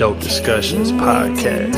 [0.00, 1.74] Dope Discussions Podcast.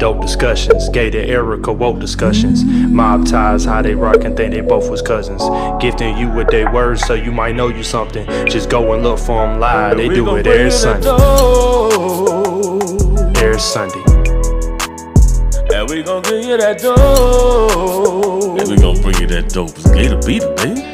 [0.00, 2.64] Dope discussions, gated Erica woke discussions.
[2.64, 5.40] Mob ties, how they rock and think they both was cousins.
[5.80, 8.26] Gifting you with their words so you might know you something.
[8.48, 11.10] Just go and look for them live, they do it every Sunday.
[13.40, 14.02] Every Sunday.
[15.72, 18.58] And we gon' give you that dope.
[18.58, 19.70] And we gon' bring you that dope.
[19.78, 20.89] It's Gator Beater, baby.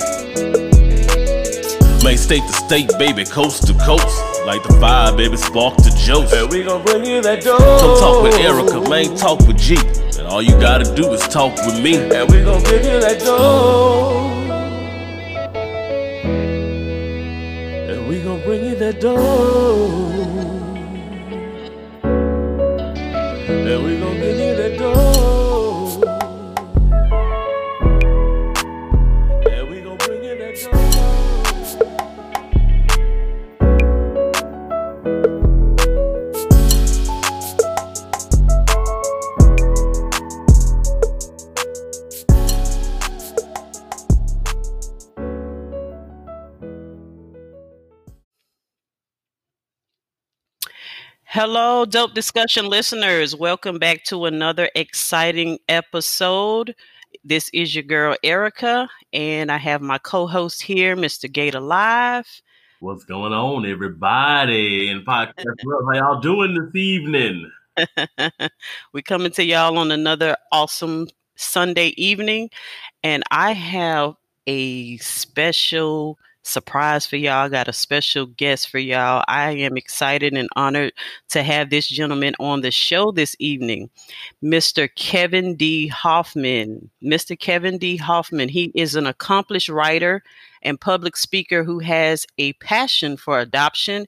[2.07, 4.23] Main state to state, baby, coast to coast.
[4.47, 6.41] Like the fire, baby, spark to Joseph.
[6.41, 7.59] And we gon' bring you that dope.
[7.59, 9.77] Come talk with Erica, man, talk with G.
[10.17, 11.97] And all you gotta do is talk with me.
[11.97, 14.23] And we gon' give you that dope.
[17.91, 20.13] And we gon' bring you that dough.
[23.51, 24.17] And we gon'
[51.37, 53.37] Hello, dope discussion listeners.
[53.37, 56.75] Welcome back to another exciting episode.
[57.25, 61.31] This is your girl Erica, and I have my co-host here, Mr.
[61.31, 62.41] Gator Live.
[62.81, 64.89] What's going on, everybody?
[64.89, 67.53] In podcast world, how y'all doing this evening?
[68.95, 72.49] we coming to y'all on another awesome Sunday evening,
[73.03, 74.15] and I have
[74.47, 77.47] a special surprise for y'all.
[77.47, 79.25] I got a special guest for y'all.
[79.29, 80.93] I am excited and honored
[81.31, 83.91] to have this gentleman on the show this evening,
[84.43, 84.89] Mr.
[84.95, 85.89] Kevin D.
[85.89, 86.91] Hofmann.
[87.03, 87.39] Mr.
[87.39, 87.97] Kevin D.
[87.97, 90.23] Hofmann, he is an accomplished writer
[90.63, 94.07] and public speaker who has a passion for adoption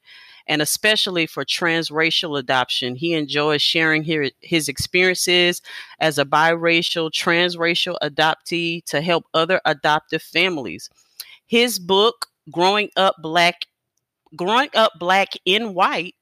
[0.49, 2.97] and especially for transracial adoption.
[2.97, 4.03] He enjoys sharing
[4.41, 5.61] his experiences
[6.01, 10.89] as a biracial, transracial adoptee to help other adoptive families.
[11.49, 13.67] His book, Growing Up Black,
[14.37, 16.15] Growing Up Black in White,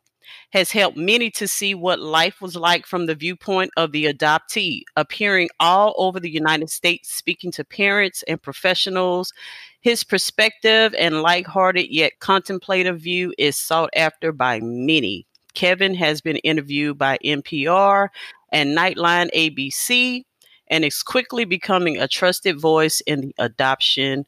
[0.53, 4.82] has helped many to see what life was like from the viewpoint of the adoptee,
[4.94, 9.32] appearing all over the United States, speaking to parents and professionals.
[9.81, 15.26] His perspective and lighthearted yet contemplative view is sought after by many.
[15.54, 18.10] Kevin has been interviewed by NPR
[18.53, 20.22] and Nightline ABC
[20.69, 24.25] and is quickly becoming a trusted voice in the adoption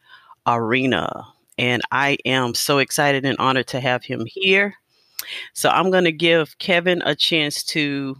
[0.56, 1.26] arena.
[1.56, 4.74] And I am so excited and honored to have him here.
[5.52, 8.16] So I'm going to give Kevin a chance to,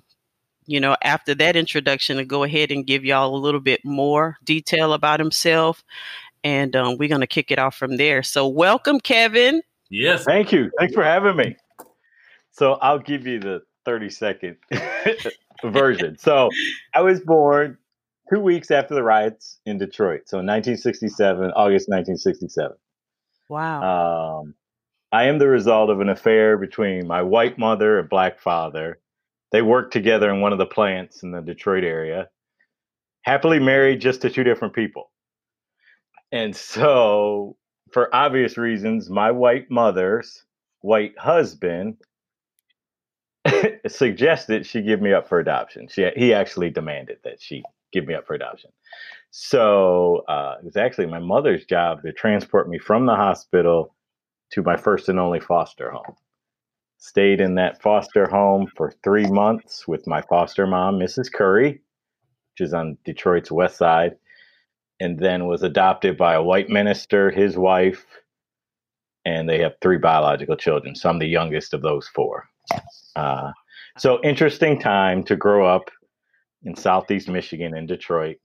[0.66, 4.37] you know, after that introduction, to go ahead and give y'all a little bit more
[4.44, 5.84] detail about himself.
[6.43, 8.22] And um, we're going to kick it off from there.
[8.22, 9.62] So, welcome, Kevin.
[9.91, 10.25] Yes.
[10.25, 10.71] Thank you.
[10.78, 11.56] Thanks for having me.
[12.59, 14.56] So I'll give you the 30 second
[15.65, 16.19] version.
[16.19, 16.50] So
[16.93, 17.78] I was born
[18.33, 20.22] two weeks after the riots in Detroit.
[20.27, 22.77] So in 1967, August 1967.
[23.49, 24.41] Wow.
[24.41, 24.55] Um,
[25.11, 29.00] I am the result of an affair between my white mother and black father.
[29.53, 32.28] They worked together in one of the plants in the Detroit area.
[33.22, 35.10] Happily married just to two different people.
[36.31, 37.56] And so,
[37.91, 40.45] for obvious reasons, my white mother's
[40.81, 41.97] white husband
[43.89, 45.89] suggested she give me up for adoption.
[45.89, 47.62] She he actually demanded that she
[47.98, 48.70] give me up for adoption.
[49.31, 53.94] So uh, it was actually my mother's job to transport me from the hospital
[54.53, 56.14] to my first and only foster home.
[56.98, 61.31] Stayed in that foster home for three months with my foster mom, Mrs.
[61.32, 64.16] Curry, which is on Detroit's west side,
[65.00, 68.04] and then was adopted by a white minister, his wife,
[69.25, 70.94] and they have three biological children.
[70.94, 72.48] So I'm the youngest of those four.
[73.15, 73.53] Uh,
[73.98, 75.91] so interesting time to grow up
[76.63, 78.37] in Southeast Michigan in Detroit.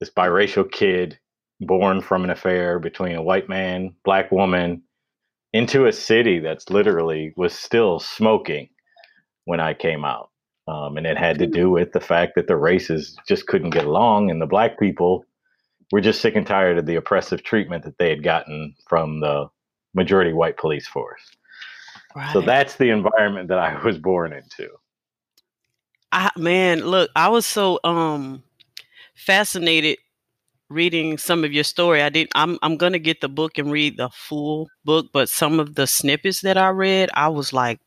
[0.00, 1.18] This biracial kid
[1.60, 4.82] born from an affair between a white man, black woman,
[5.52, 8.68] into a city that's literally was still smoking
[9.44, 10.30] when I came out.
[10.68, 13.86] Um, and it had to do with the fact that the races just couldn't get
[13.86, 15.24] along, and the black people
[15.90, 19.46] were just sick and tired of the oppressive treatment that they had gotten from the
[19.94, 21.22] majority white police force.
[22.14, 22.30] Right.
[22.34, 24.68] So that's the environment that I was born into.
[26.12, 28.42] I, man, look, I was so um
[29.16, 29.98] fascinated
[30.70, 32.02] reading some of your story.
[32.02, 35.60] I didn't I'm I'm to get the book and read the full book, but some
[35.60, 37.80] of the snippets that I read, I was like,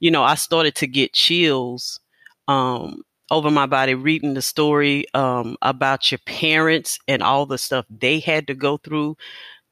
[0.00, 2.00] you know, I started to get chills
[2.48, 7.86] um over my body reading the story um about your parents and all the stuff
[7.90, 9.16] they had to go through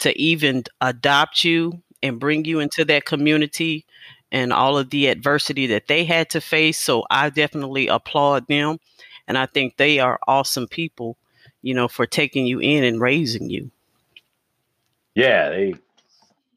[0.00, 3.85] to even adopt you and bring you into that community
[4.32, 6.78] and all of the adversity that they had to face.
[6.78, 8.78] So I definitely applaud them.
[9.28, 11.17] And I think they are awesome people,
[11.62, 13.70] you know, for taking you in and raising you.
[15.14, 15.75] Yeah, they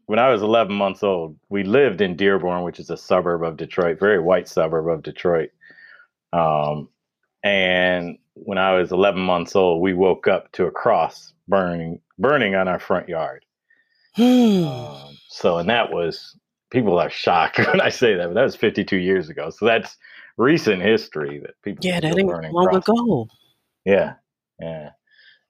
[0.10, 3.58] when I was 11 months old, we lived in Dearborn, which is a suburb of
[3.58, 5.52] Detroit, very white suburb of Detroit.
[6.34, 6.90] Um,
[7.44, 12.56] and when I was 11 months old, we woke up to a cross burning, burning
[12.56, 13.46] on our front yard.
[14.18, 16.36] um, so, and that was
[16.72, 19.50] people are shocked when I say that, but that was 52 years ago.
[19.50, 19.98] So that's
[20.38, 21.86] recent history that people.
[21.86, 23.28] Yeah, that ain't long ago.
[23.86, 24.14] Yeah,
[24.60, 24.90] yeah.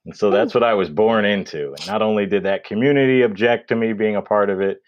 [0.06, 1.74] And so that's what I was born into.
[1.78, 4.82] And not only did that community object to me being a part of it,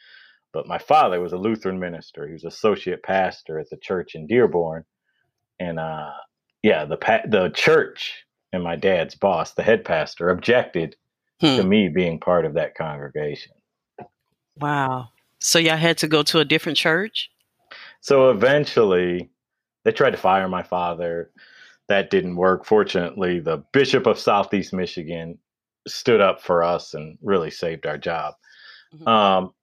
[0.53, 2.27] but my father was a Lutheran minister.
[2.27, 4.83] He was associate pastor at the church in Dearborn.
[5.59, 6.11] And uh,
[6.63, 10.95] yeah, the pa- the church and my dad's boss, the head pastor, objected
[11.39, 11.55] hmm.
[11.55, 13.53] to me being part of that congregation.
[14.57, 15.09] Wow.
[15.41, 17.29] So y'all had to go to a different church?
[17.99, 19.29] So eventually
[19.83, 21.31] they tried to fire my father
[21.87, 22.65] that didn't work.
[22.65, 25.37] Fortunately, the Bishop of Southeast Michigan
[25.87, 28.35] stood up for us and really saved our job.
[28.95, 29.07] Mm-hmm.
[29.07, 29.53] Um,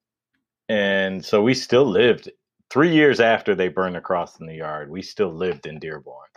[0.68, 2.30] and so we still lived
[2.70, 4.90] three years after they burned the cross in the yard.
[4.90, 6.28] We still lived in Dearborn.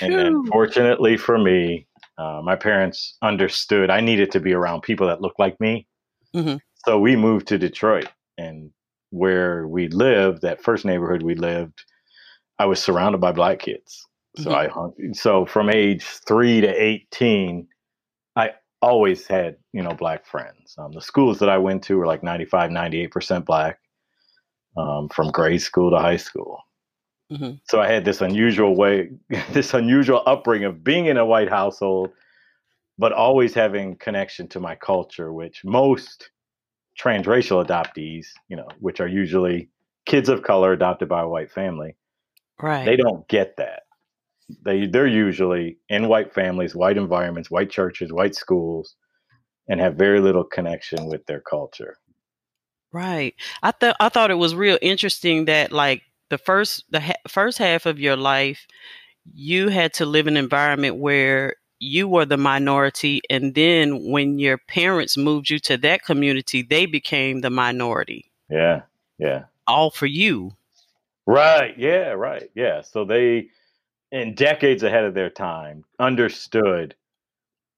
[0.00, 1.86] And then, fortunately for me,
[2.18, 5.86] uh, my parents understood I needed to be around people that looked like me.
[6.34, 6.56] Mm-hmm.
[6.84, 8.08] So we moved to Detroit,
[8.38, 8.70] and
[9.10, 11.84] where we lived, that first neighborhood we lived,
[12.58, 14.06] I was surrounded by black kids.
[14.36, 14.54] So mm-hmm.
[14.54, 14.92] I hung.
[15.14, 17.68] So from age three to eighteen,
[18.34, 18.52] I
[18.82, 20.74] always had you know black friends.
[20.78, 23.78] Um, the schools that I went to were like 95, 98 percent black,
[24.76, 26.60] um, from grade school to high school.
[27.32, 27.56] Mm-hmm.
[27.64, 29.10] So I had this unusual way,
[29.52, 32.10] this unusual upbringing of being in a white household,
[32.98, 36.30] but always having connection to my culture, which most
[37.00, 39.70] transracial adoptees, you know, which are usually
[40.06, 41.96] kids of color adopted by a white family,
[42.60, 42.84] right?
[42.84, 43.82] They don't get that
[44.64, 48.94] they they're usually in white families, white environments, white churches, white schools,
[49.68, 51.96] and have very little connection with their culture.
[52.92, 53.34] Right.
[53.62, 57.58] I thought I thought it was real interesting that like the first the ha- first
[57.58, 58.66] half of your life,
[59.32, 64.38] you had to live in an environment where you were the minority, and then when
[64.38, 68.30] your parents moved you to that community, they became the minority.
[68.50, 68.82] Yeah.
[69.18, 69.44] Yeah.
[69.66, 70.52] All for you.
[71.26, 71.76] Right.
[71.76, 72.10] Yeah.
[72.10, 72.50] Right.
[72.54, 72.82] Yeah.
[72.82, 73.48] So they
[74.12, 76.94] in decades ahead of their time understood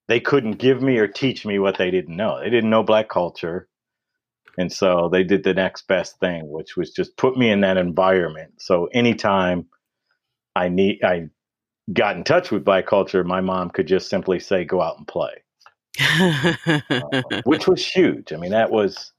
[0.08, 2.40] they couldn't give me or teach me what they didn't know.
[2.40, 3.68] They didn't know black culture.
[4.56, 7.76] And so they did the next best thing, which was just put me in that
[7.76, 8.54] environment.
[8.58, 9.66] So anytime
[10.56, 11.28] I need I
[11.92, 15.06] got in touch with black culture, my mom could just simply say, go out and
[15.06, 15.30] play.
[16.00, 18.32] uh, which was huge.
[18.32, 19.12] I mean, that was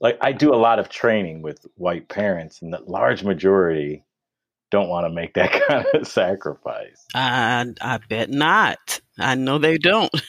[0.00, 4.04] like I do a lot of training with white parents, and the large majority
[4.70, 7.06] don't want to make that kind of sacrifice.
[7.14, 9.00] I I bet not.
[9.18, 10.10] I know they don't.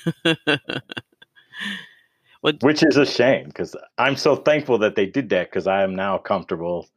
[2.41, 5.93] Which is a shame because I'm so thankful that they did that because I am
[5.93, 6.87] now comfortable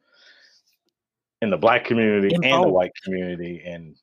[1.41, 3.61] in the black community in and the white community.
[3.67, 3.97] And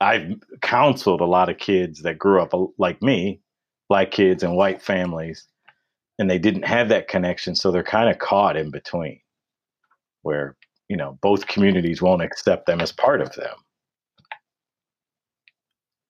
[0.00, 3.40] I've counseled a lot of kids that grew up like me,
[3.88, 5.46] black kids and white families,
[6.18, 7.54] and they didn't have that connection.
[7.54, 9.20] So they're kind of caught in between
[10.22, 10.56] where
[10.88, 13.54] you know both communities won't accept them as part of them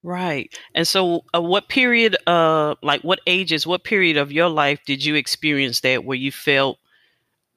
[0.03, 4.81] right and so uh, what period uh like what ages what period of your life
[4.87, 6.79] did you experience that where you felt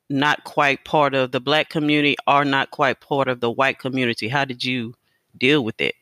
[0.10, 4.28] not quite part of the black community or not quite part of the white community
[4.28, 4.94] how did you
[5.38, 5.96] deal with it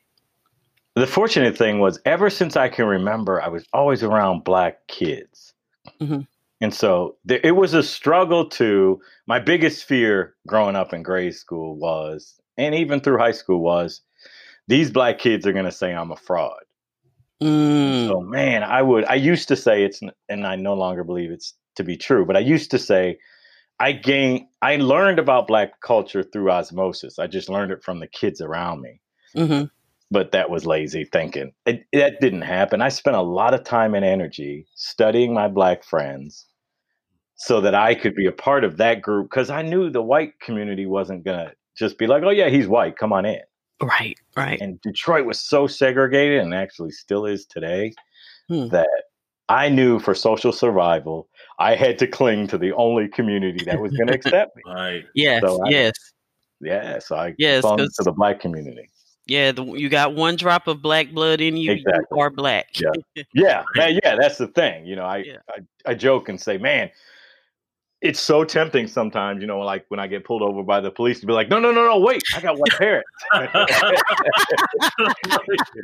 [0.96, 5.54] the fortunate thing was ever since i can remember i was always around black kids
[6.00, 6.22] mm-hmm.
[6.62, 11.36] And so there, it was a struggle to my biggest fear growing up in grade
[11.36, 14.02] school was, and even through high school was,
[14.68, 16.62] these black kids are going to say I'm a fraud.
[17.42, 18.08] Mm.
[18.08, 21.56] So man, I would I used to say it's and I no longer believe it's
[21.76, 23.18] to be true, but I used to say
[23.80, 27.18] I gained I learned about black culture through osmosis.
[27.18, 29.02] I just learned it from the kids around me.
[29.36, 29.66] Mm-hmm
[30.12, 31.54] but that was lazy thinking.
[31.66, 32.82] It, that didn't happen.
[32.82, 36.46] I spent a lot of time and energy studying my black friends
[37.36, 40.40] so that I could be a part of that group because I knew the white
[40.42, 42.98] community wasn't going to just be like, oh, yeah, he's white.
[42.98, 43.40] Come on in.
[43.82, 44.60] Right, right.
[44.62, 47.94] And Detroit was so segregated and actually still is today
[48.48, 48.68] hmm.
[48.68, 49.04] that
[49.50, 53.94] I knew for social survival, I had to cling to the only community that was
[53.94, 54.64] going to accept me.
[54.68, 55.06] Right.
[55.16, 55.94] Yes, so I, yes.
[56.60, 57.00] Yeah.
[57.00, 58.88] So I yes, clung to the black community
[59.28, 62.04] Yeah, the, you got one drop of black blood in you, Exactly.
[62.12, 62.68] you are black.
[62.80, 62.92] Yeah.
[63.34, 64.86] Yeah, man, yeah, that's the thing.
[64.86, 65.38] You know, I, Yeah.
[65.50, 66.90] I I joke and say, man,
[68.02, 71.20] it's so tempting sometimes, you know, like when I get pulled over by the police
[71.22, 73.08] to be like, no, no, no, no, wait, I got white parents.
[73.34, 73.48] You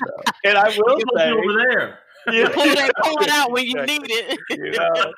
[0.06, 2.00] know, And I will say, over there.
[2.34, 4.40] you pull, that, pull it out when you need it.
[4.50, 5.14] you know,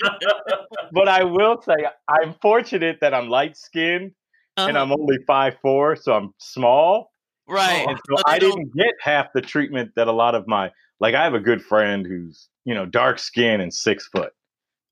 [0.91, 1.75] but I will say
[2.07, 4.11] I'm fortunate that I'm light skinned
[4.57, 4.83] and Uh-huh.
[4.83, 7.11] I'm only five four, so I'm small.
[7.49, 7.87] Right.
[7.87, 11.15] And so So I didn't get half the treatment that a lot of my like
[11.15, 14.33] I have a good friend who's, you know, dark skin and six foot.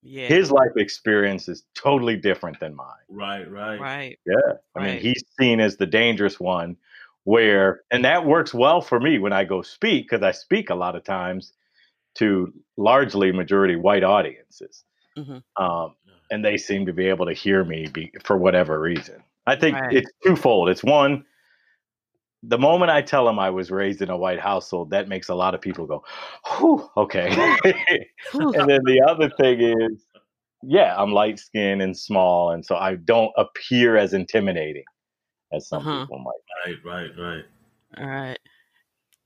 [0.03, 0.27] Yeah.
[0.27, 2.87] His life experience is totally different than mine.
[3.09, 3.79] right, right.
[3.79, 4.19] right.
[4.25, 4.53] Yeah.
[4.75, 6.77] I mean, he's seen as the dangerous one
[7.25, 10.75] where and that works well for me when I go speak because I speak a
[10.75, 11.51] lot of times
[12.15, 14.83] to largely majority white audiences.
[15.17, 15.43] Mhm.
[15.57, 15.95] Um,
[16.31, 19.23] and they seem to be able to hear me be, for whatever reason.
[19.45, 19.97] I think Right.
[19.97, 20.69] it's twofold.
[20.69, 21.25] It's one,
[22.43, 25.35] the moment I tell them I was raised in a white household, that makes a
[25.35, 26.03] lot of people go,
[26.57, 27.29] Whew, okay.
[28.33, 30.05] And then the other thing is,
[30.63, 34.83] yeah, I'm light skinned and small, and so I don't appear as intimidating
[35.53, 36.01] as some Uh-huh.
[36.01, 36.43] people might.
[36.65, 37.45] Right, right, right.
[37.97, 38.39] All right.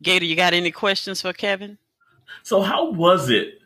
[0.03, 1.77] Gator, you got any questions for Kevin?
[2.43, 3.59] So how was it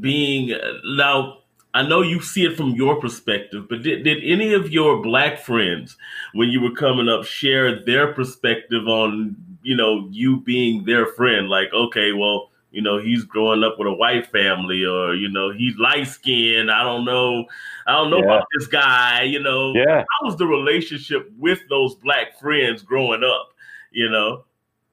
[0.00, 1.38] being now?
[1.76, 5.38] I know you see it from your perspective, but did, did any of your black
[5.38, 5.96] friends,
[6.32, 11.50] when you were coming up, share their perspective on you know you being their friend?
[11.50, 15.50] Like, okay, well, you know, he's growing up with a white family, or you know,
[15.52, 16.70] he's light skinned.
[16.70, 17.44] I don't know,
[17.86, 18.36] I don't know Yeah.
[18.36, 19.22] about this guy.
[19.24, 20.00] You know, Yeah.
[20.00, 23.52] how was the relationship with those black friends growing up?
[23.92, 24.44] You know,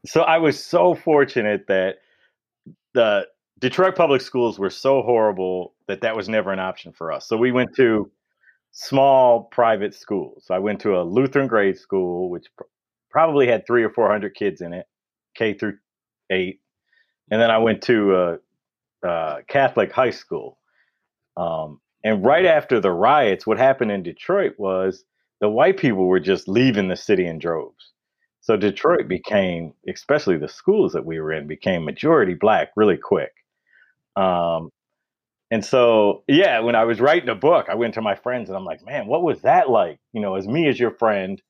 [0.05, 1.99] So I was so fortunate that
[2.93, 3.27] the
[3.59, 7.27] Detroit public schools were so horrible that that was never an option for us.
[7.27, 8.11] So we went to
[8.71, 10.47] small private schools.
[10.49, 12.63] I went to a Lutheran grade school, which pr-
[13.09, 14.87] probably had three or four hundred kids in it,
[15.35, 15.77] K through
[16.29, 16.61] eight,
[17.29, 20.57] and then I went to a, a Catholic high school.
[21.37, 25.03] Um, and right after the riots, what happened in Detroit was
[25.39, 27.91] the white people were just leaving the city in droves.
[28.41, 33.31] So Detroit became, especially the schools that we were in, became majority black really quick.
[34.15, 34.69] Um,
[35.51, 38.57] and so, yeah, when I was writing a book, I went to my friends and
[38.57, 39.99] I'm like, man, what was that like?
[40.11, 41.41] You know, as me as your friend.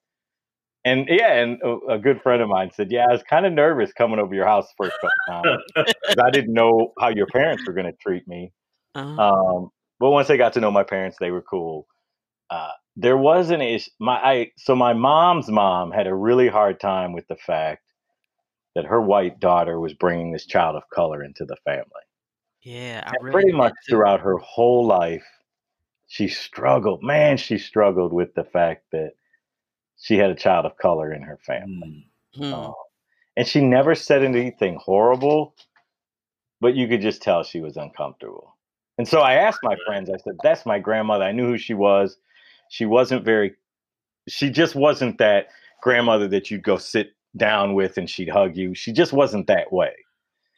[0.86, 3.54] And yeah, and a, a good friend of mine said, yeah, I was kind of
[3.54, 7.66] nervous coming over your house the first couple times I didn't know how your parents
[7.66, 8.52] were going to treat me.
[8.96, 9.22] Uh-huh.
[9.22, 9.70] Um,
[10.00, 11.88] but once I got to know my parents, they were cool.
[12.50, 13.90] Uh, there was an issue.
[14.00, 17.84] My I so my mom's mom had a really hard time with the fact
[18.76, 21.86] that her white daughter was bringing this child of color into the family.
[22.64, 23.92] Yeah, I really pretty much too.
[23.92, 25.26] throughout her whole life,
[26.08, 27.04] she struggled.
[27.04, 29.14] Man, she struggled with the fact that
[30.00, 32.08] she had a child of color in her family.
[32.36, 32.44] Hmm.
[32.44, 32.54] Hmm.
[32.54, 32.74] Um,
[33.36, 35.56] and she never said anything horrible,
[36.62, 38.56] but you could just tell she was uncomfortable.
[38.98, 41.24] And so I asked my friends, I said, That's my grandmother.
[41.24, 42.18] I knew who she was.
[42.70, 43.56] She wasn't very,
[44.28, 45.48] she just wasn't that
[45.82, 48.76] grandmother that you'd go sit down with and she'd hug you.
[48.76, 49.94] She just wasn't that way.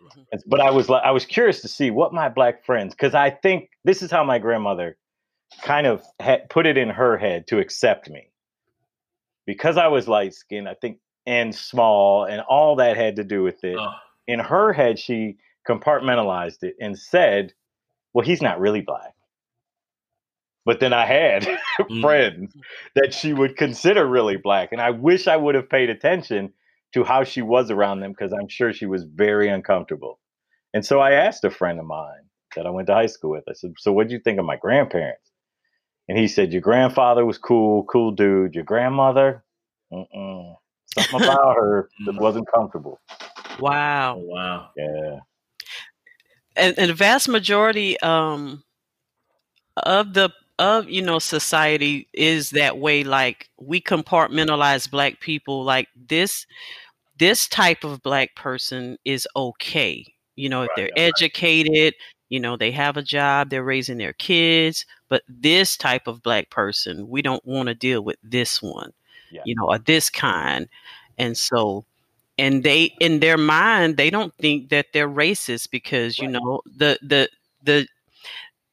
[0.05, 0.25] Mhm.
[0.47, 3.29] But I was like, I was curious to see what my black friends, because I
[3.29, 4.97] think this is how my grandmother
[5.62, 8.29] kind of had put it in her head to accept me.
[9.45, 13.43] Because I was light skinned, I think, and small, and all that had to do
[13.43, 13.93] with it Oh,
[14.27, 17.53] in her head, she compartmentalized it and said,
[18.13, 19.13] Well, he's not really black.
[20.65, 21.47] But then I had
[21.79, 22.01] Mm.
[22.01, 22.55] friends
[22.95, 24.71] that she would consider really black.
[24.71, 26.53] And I wish I would have paid attention
[26.96, 30.20] to how she was around them because I'm sure she was very uncomfortable.
[30.74, 32.24] And so I asked a friend of mine
[32.56, 34.46] that I went to high school with, I said, So what did you think of
[34.46, 35.32] my grandparents?
[36.10, 38.56] And he said, Your grandfather was cool, cool dude.
[38.56, 39.44] Your grandmother,
[39.94, 40.56] mm-mm.
[40.88, 42.22] something about her that Mm.
[42.22, 43.02] wasn't comfortable.
[43.60, 44.18] Wow.
[44.18, 44.70] oh, wow.
[44.78, 45.20] Yeah.
[46.56, 48.64] and, and the vast majority um
[49.78, 55.90] of the of you know society is that way like we compartmentalize black people like
[55.96, 56.46] this
[57.17, 60.05] this type of black person is okay
[60.36, 61.13] you know if they're right.
[61.13, 61.93] educated
[62.29, 66.50] you know they have a job they're raising their kids but this type of black
[66.50, 68.91] person we don't want to deal with this one
[69.31, 69.41] Yeah.
[69.45, 70.67] you know or this kind
[71.17, 71.86] and so
[72.38, 76.98] and they in their mind they don't think that they're racist because you know the
[77.01, 77.29] the
[77.63, 77.88] the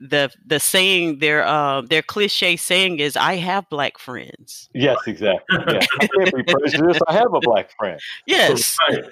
[0.08, 5.58] the the saying their uh their cliche saying is i have black friends Yes, exactly.
[5.68, 5.80] Yeah.
[6.00, 7.00] I can't be prejudiced.
[7.08, 8.00] I have a black friend.
[8.26, 9.04] yes Right.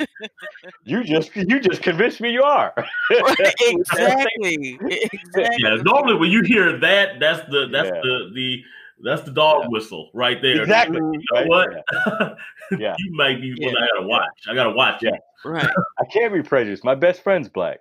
[0.84, 2.72] You just you just convinced me you are.
[3.10, 4.78] exactly
[5.12, 8.00] exactly Yeah, normally when you hear that, that's the that's Yeah.
[8.02, 8.62] the the
[9.02, 9.68] That's the dog Yeah.
[9.68, 10.60] whistle right there.
[10.62, 10.96] Exactly.
[10.98, 11.48] You know right?
[11.48, 12.36] what?
[12.78, 12.94] Yeah.
[12.98, 13.80] you might be one Yeah.
[13.82, 14.38] I gotta watch.
[14.48, 15.16] I gotta watch Yeah.
[15.44, 15.66] Right.
[15.98, 16.84] I can't be prejudiced.
[16.84, 17.78] My best friend's black.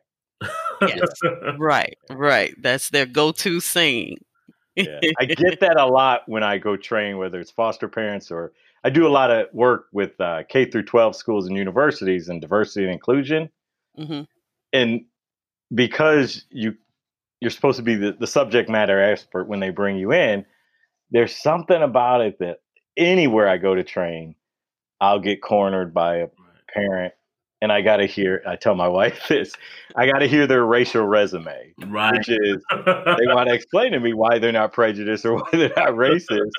[0.81, 1.09] Yes.
[1.57, 1.97] right.
[2.09, 2.55] Right.
[2.61, 4.17] That's their go-to scene.
[4.75, 4.99] Yeah.
[5.19, 8.89] I get that a lot when I go train, whether it's foster parents or I
[8.89, 12.85] do a lot of work with uh, K through 12 schools and universities and diversity
[12.85, 13.49] and inclusion.
[13.97, 14.21] hmm
[14.73, 15.05] And
[15.73, 16.75] because you
[17.41, 20.45] you're supposed to be the, the subject matter expert when they bring you in,
[21.11, 22.59] there's something about it that
[22.97, 24.35] anywhere I go to train,
[24.99, 26.27] I'll get cornered by a
[26.73, 27.13] parent
[27.61, 29.53] and I got to hear, I tell my wife this,
[29.95, 32.13] I got to hear their racial resume, right.
[32.13, 35.73] which is they want to explain to me why they're not prejudiced or why they're
[35.75, 36.51] not racist.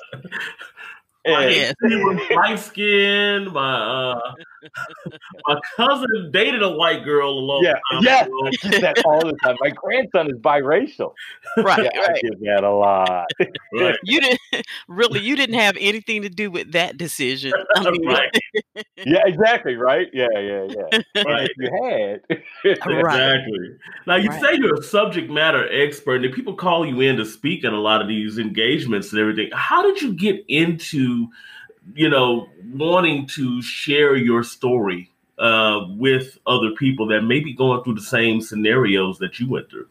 [1.25, 1.75] And-.
[1.87, 3.51] He was light skinned.
[3.53, 4.33] My uh,
[5.47, 8.23] my cousin dated a white girl a long Yeah, time yeah.
[8.25, 8.31] ago.
[8.45, 9.55] I get that all the time.
[9.61, 11.13] My grandson is biracial.
[11.57, 11.83] Right.
[11.83, 12.21] Yeah, I Right.
[12.21, 13.25] get that a lot.
[13.73, 13.95] Right.
[14.03, 14.39] You didn't
[14.87, 15.19] really.
[15.21, 17.53] You didn't have anything to do with that decision.
[17.75, 18.29] I mean, right.
[19.05, 19.75] Yeah, exactly.
[19.75, 20.07] Right?
[20.13, 21.23] Yeah, yeah, yeah.
[21.25, 21.49] Right.
[21.49, 22.21] if you had,
[22.85, 23.15] Right.
[23.15, 23.69] Exactly.
[24.07, 24.41] Now you Right.
[24.41, 27.79] say you're a subject matter expert, and people call you in to speak at a
[27.79, 29.49] lot of these engagements and everything.
[29.53, 31.27] How did you get into,
[31.95, 35.09] you know, wanting to share your story
[35.39, 39.69] uh, with other people that may be going through the same scenarios that you went
[39.69, 39.87] through?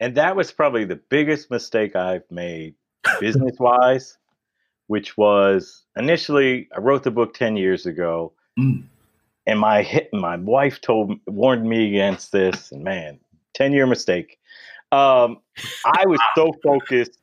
[0.00, 2.74] and that was probably the biggest mistake I've made
[3.20, 4.16] business wise,
[4.86, 8.84] which was initially I wrote the book ten years ago, Mm.
[9.46, 13.18] and my my wife told warned me against this, and man,
[13.54, 14.38] ten year mistake.
[14.92, 15.38] Um,
[15.84, 17.18] I was so focused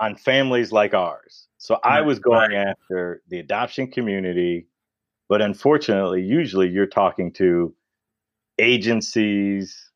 [0.00, 4.66] on families like ours, so I was going after the adoption community,
[5.30, 7.74] but unfortunately, usually you're talking to
[8.58, 9.90] agencies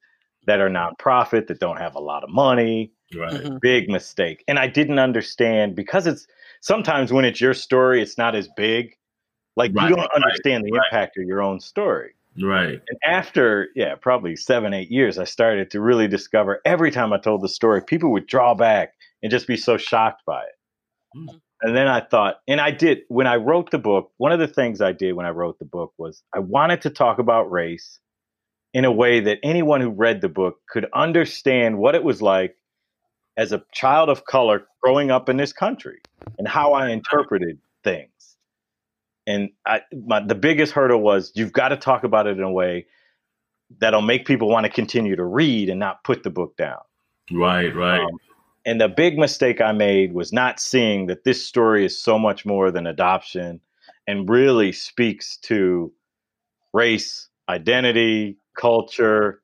[0.47, 3.43] that are nonprofit that don't have a lot of money Right.
[3.43, 3.61] Mhm.
[3.61, 4.45] big mistake.
[4.49, 6.27] And I didn't understand because it's
[6.63, 8.97] sometimes when it's your story, it's not as big.
[9.57, 10.83] Like Right, you don't right, understand the right.
[10.91, 12.15] impact of your own story.
[12.43, 12.81] Right.
[12.89, 17.19] And after, yeah, probably seven, eight years, I started to really discover every time I
[17.19, 20.55] told the story, people would draw back and just be so shocked by it.
[21.15, 21.41] Mhm.
[21.61, 24.47] And then I thought, and I did, when I wrote the book, one of the
[24.47, 27.99] things I did when I wrote the book was I wanted to talk about race
[28.75, 32.57] in a way that anyone who read the book could understand what it was like
[33.37, 36.01] as a child of color growing up in this country
[36.39, 38.37] and how I interpreted things.
[39.27, 42.53] And I, my, the biggest hurdle was you've got to talk about it in a
[42.53, 42.87] way
[43.81, 46.79] that'll make people want to continue to read and not put the book down.
[47.31, 47.75] Right.
[47.75, 48.01] Right.
[48.01, 48.19] Um,
[48.69, 52.45] and the big mistake I made was not seeing that this story is so much
[52.45, 53.61] more than adoption
[54.07, 55.91] and really speaks to
[56.75, 59.41] race, identity, culture.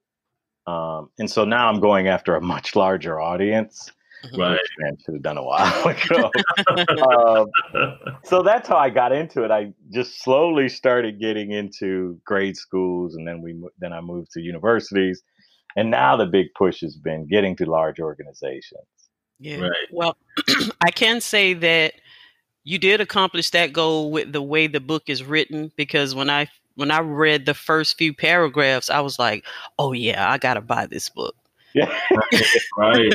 [0.67, 3.91] Um, and so now I'm going after a much larger audience.
[4.37, 4.53] right.
[4.53, 6.31] Which, man, should have done a while ago.
[7.09, 7.47] um,
[8.25, 9.51] so that's how I got into it.
[9.51, 14.43] I just slowly started getting into grade schools, and then we then I moved to
[14.43, 15.23] universities,
[15.77, 18.85] and now the big push has been getting to large organizations.
[19.39, 19.61] Yeah.
[19.61, 19.89] Right.
[19.91, 20.17] Well,
[20.81, 21.95] I can say that
[22.65, 26.49] you did accomplish that goal with the way the book is written because when I
[26.77, 29.45] when I read the first few paragraphs, I was like,
[29.79, 31.35] "Oh yeah, I got to buy this book."
[31.75, 31.93] Yeah,
[32.77, 33.13] right.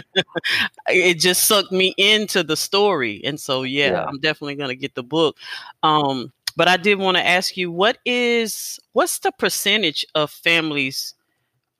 [0.87, 4.05] It just sucked me into the story, and so yeah, Yeah.
[4.05, 5.37] I'm definitely going to get the book.
[5.83, 11.13] Um, but I did want to ask you, what is what's the percentage of families,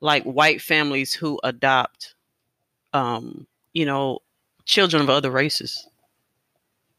[0.00, 2.14] like white families, who adopt,
[2.92, 4.20] um, you know,
[4.64, 5.86] children of other races?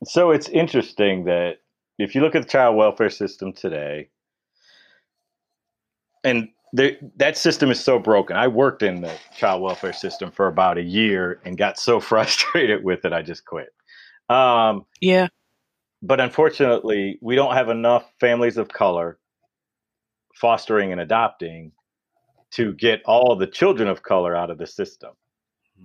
[0.04, 1.58] so it's interesting that
[2.00, 4.10] if you look at the child welfare system today,
[6.24, 8.36] and the, that system is so broken.
[8.38, 12.84] I worked in the child welfare system for about a year and got so frustrated
[12.84, 13.74] with it, I just quit.
[14.30, 15.28] Um, Yeah.
[16.02, 19.20] but unfortunately, we don't have enough families of color
[20.36, 21.74] fostering and adopting
[22.52, 25.12] to get all the children of color out of the system.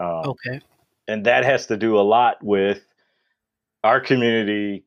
[0.00, 0.60] Um, Okay.
[1.08, 2.84] And that has to do a lot with
[3.84, 4.84] our community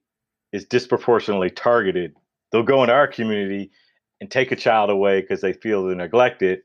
[0.52, 2.16] is disproportionately targeted.
[2.52, 3.72] They'll go into our community
[4.20, 6.62] and take a child away because they feel they're neglected,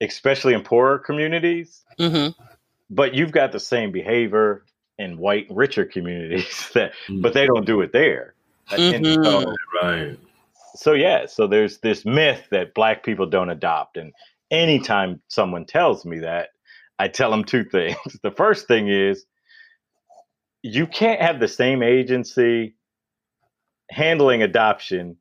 [0.00, 1.82] especially in poorer communities.
[1.98, 2.40] Mm-hmm.
[2.90, 4.64] But you've got the same behavior
[4.98, 7.22] in white, richer communities that, Mm.
[7.22, 8.34] but they don't do it there.
[8.70, 9.54] And so.
[9.82, 10.18] Right.
[10.76, 14.12] so yeah, so there's this myth that black people don't adopt, and
[14.50, 16.50] anytime someone tells me that,
[16.98, 17.96] I tell them two things.
[18.22, 19.24] The first thing is
[20.62, 22.76] you can't have the same agency
[23.90, 25.16] handling adoption.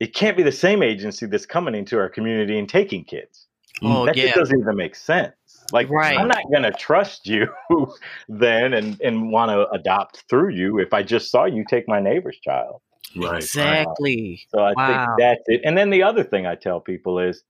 [0.00, 3.46] It can't be the same agency that's coming into our community and taking kids.
[3.82, 4.24] Oh that yeah.
[4.24, 5.34] just doesn't even make sense.
[5.72, 6.18] Like Right.
[6.18, 7.48] I'm not gonna trust you
[8.28, 12.00] then and and want to adopt through you if I just saw you take my
[12.00, 12.80] neighbor's child.
[13.16, 13.42] Right.
[13.42, 14.46] Exactly.
[14.48, 14.86] So I Wow.
[14.86, 15.60] think that's it.
[15.64, 17.44] And then the other thing I tell people is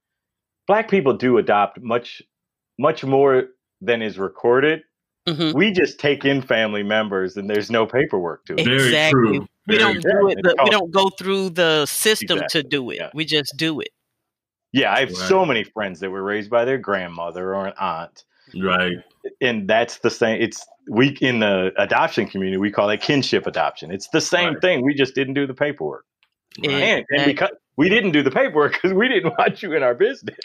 [0.67, 2.21] black people do adopt much
[2.77, 3.45] much more
[3.81, 4.81] than is recorded.
[5.27, 5.53] Mhm.
[5.55, 8.63] We just take in family members and there's no paperwork to it.
[8.65, 9.21] Very Exactly.
[9.21, 9.47] true.
[9.67, 10.11] We Very don't true.
[10.21, 10.37] do it.
[10.43, 12.97] The, we don't go through the system Exactly, to do it.
[12.97, 13.09] yeah.
[13.13, 13.89] We just do it.
[14.71, 15.17] Yeah, I have Right.
[15.29, 18.23] so many friends that were raised by their grandmother or an aunt.
[18.61, 18.97] Right.
[19.41, 20.39] And that's the same.
[20.39, 23.89] It's we in the adoption community, we call it kinship adoption.
[23.91, 24.61] It's the same Right.
[24.61, 24.81] thing.
[24.85, 26.05] We just didn't do the paperwork.
[26.59, 26.69] Yeah.
[26.71, 29.93] And, and because we didn't do the paperwork because we didn't want you in our
[29.93, 30.37] business.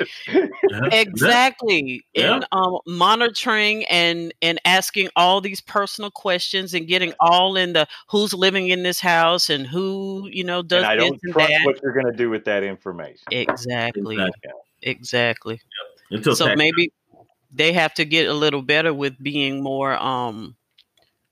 [0.93, 2.05] Exactly.
[2.15, 2.35] Yeah.
[2.35, 7.87] And um, monitoring and and asking all these personal questions and getting all in the
[8.09, 11.49] who's living in this house and who you know does and I don't and trust
[11.49, 11.65] that.
[11.65, 13.25] what you're going to do with that information.
[13.31, 14.17] Exactly.
[14.17, 14.51] Exactly.
[14.83, 15.61] Exactly.
[16.11, 16.93] Until so tax- maybe
[17.53, 20.57] they have to get a little better with being more um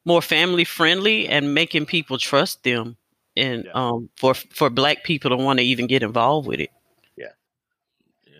[0.04, 2.96] more family friendly and making people trust them
[3.38, 3.72] and Yeah.
[3.72, 6.70] um for for black people to want to even get involved with it
[7.16, 7.28] Yeah.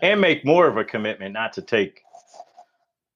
[0.01, 2.01] and make more of a commitment not to take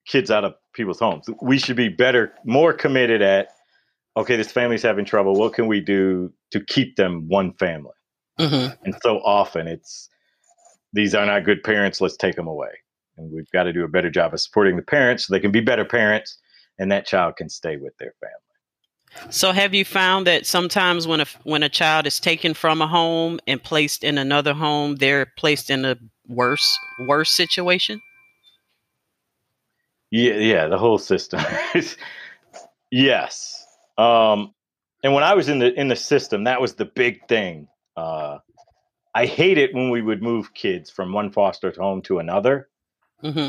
[0.06, 1.26] kids out of people's homes.
[1.40, 3.48] We should be better, more committed at
[4.16, 5.34] okay, this family's having trouble.
[5.34, 7.92] What can we do to keep them one family?
[8.38, 10.08] hmm And so often it's
[10.92, 12.00] these are not good parents.
[12.00, 12.70] Let's take them away.
[13.16, 15.52] And we've got to do a better job of supporting the parents so they can
[15.52, 16.38] be better parents,
[16.78, 18.43] and that child can stay with their family.
[19.30, 22.86] So have you found that sometimes when a when a child is taken from a
[22.86, 25.96] home and placed in another home they're placed in a
[26.28, 28.00] worse worse situation
[30.14, 31.40] Yeah, yeah, the whole system.
[32.92, 33.66] yes.
[33.98, 34.54] Um,
[35.02, 37.66] and when I was in the in the system, that was the big thing.
[37.96, 38.38] Uh,
[39.12, 42.68] I hate it when we would move kids from one foster home to another
[43.22, 43.48] hmm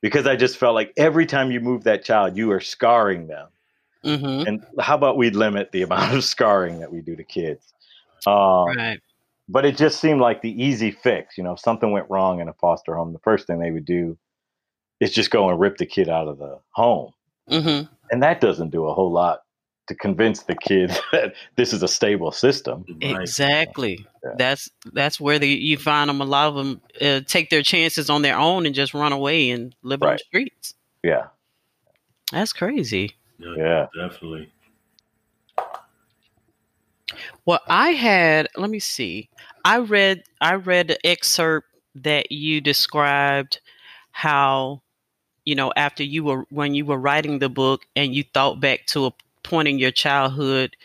[0.00, 3.48] because I just felt like every time you move that child, you are scarring them.
[4.06, 7.72] Hmm And how about we limit the amount of scarring that we do to kids?
[8.26, 9.00] Um, right
[9.48, 11.36] But it just seemed like the easy fix.
[11.36, 13.84] You know, if something went wrong in a foster home, the first thing they would
[13.84, 14.16] do
[15.00, 17.12] is just go and rip the kid out of the home.
[17.48, 19.40] hmm and that doesn't do a whole lot
[19.88, 22.84] to convince the kid that this is a stable system.
[23.02, 23.20] Right.
[23.20, 24.06] Exactly.
[24.24, 24.30] Yeah.
[24.36, 26.20] That's that's where the, you find them.
[26.20, 29.50] A lot of them uh, take their chances on their own and just run away
[29.50, 30.74] and live on the streets.
[31.02, 31.26] Yeah,
[32.32, 33.15] That's crazy.
[33.38, 33.86] Yeah, yeah.
[33.94, 34.50] Definitely.
[37.44, 38.48] Well, I had.
[38.56, 39.28] Let me see.
[39.64, 40.24] I read.
[40.40, 43.60] I read an excerpt that you described
[44.12, 44.82] how,
[45.44, 48.86] you know, after you were when you were writing the book and you thought back
[48.86, 50.76] to a point in your childhood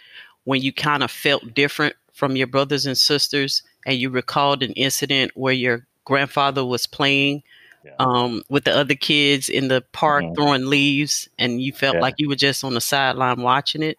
[0.45, 4.73] when you kind of felt different from your brothers and sisters, and you recalled an
[4.73, 7.43] incident where your grandfather was playing
[7.83, 7.95] Yeah.
[7.99, 10.35] um, with the other kids in the park Mhm.
[10.35, 12.01] throwing leaves, and you felt Yeah.
[12.01, 13.97] like you were just on the sideline watching it.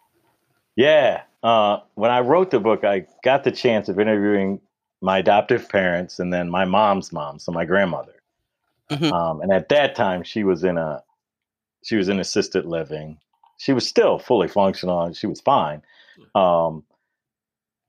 [0.77, 1.23] Yeah.
[1.43, 4.61] Uh, when I wrote the book, I got the chance of interviewing
[5.01, 8.15] my adoptive parents and then my mom's mom, so my grandmother.
[8.91, 9.13] Mhm.
[9.13, 11.03] Um, and at that time, she was in a
[11.85, 13.19] she was in assisted living.
[13.59, 15.13] She was still fully functional.
[15.15, 15.83] She was fine.
[16.37, 16.85] Um,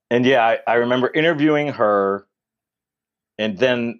[0.10, 2.26] and yeah, I, I remember interviewing her,
[3.38, 4.00] and then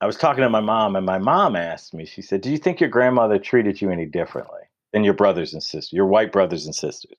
[0.00, 2.06] I was talking to my mom, and my mom asked me.
[2.06, 5.62] She said, "Do you think your grandmother treated you any differently than your brothers and
[5.62, 7.18] sisters, your white brothers and sisters?"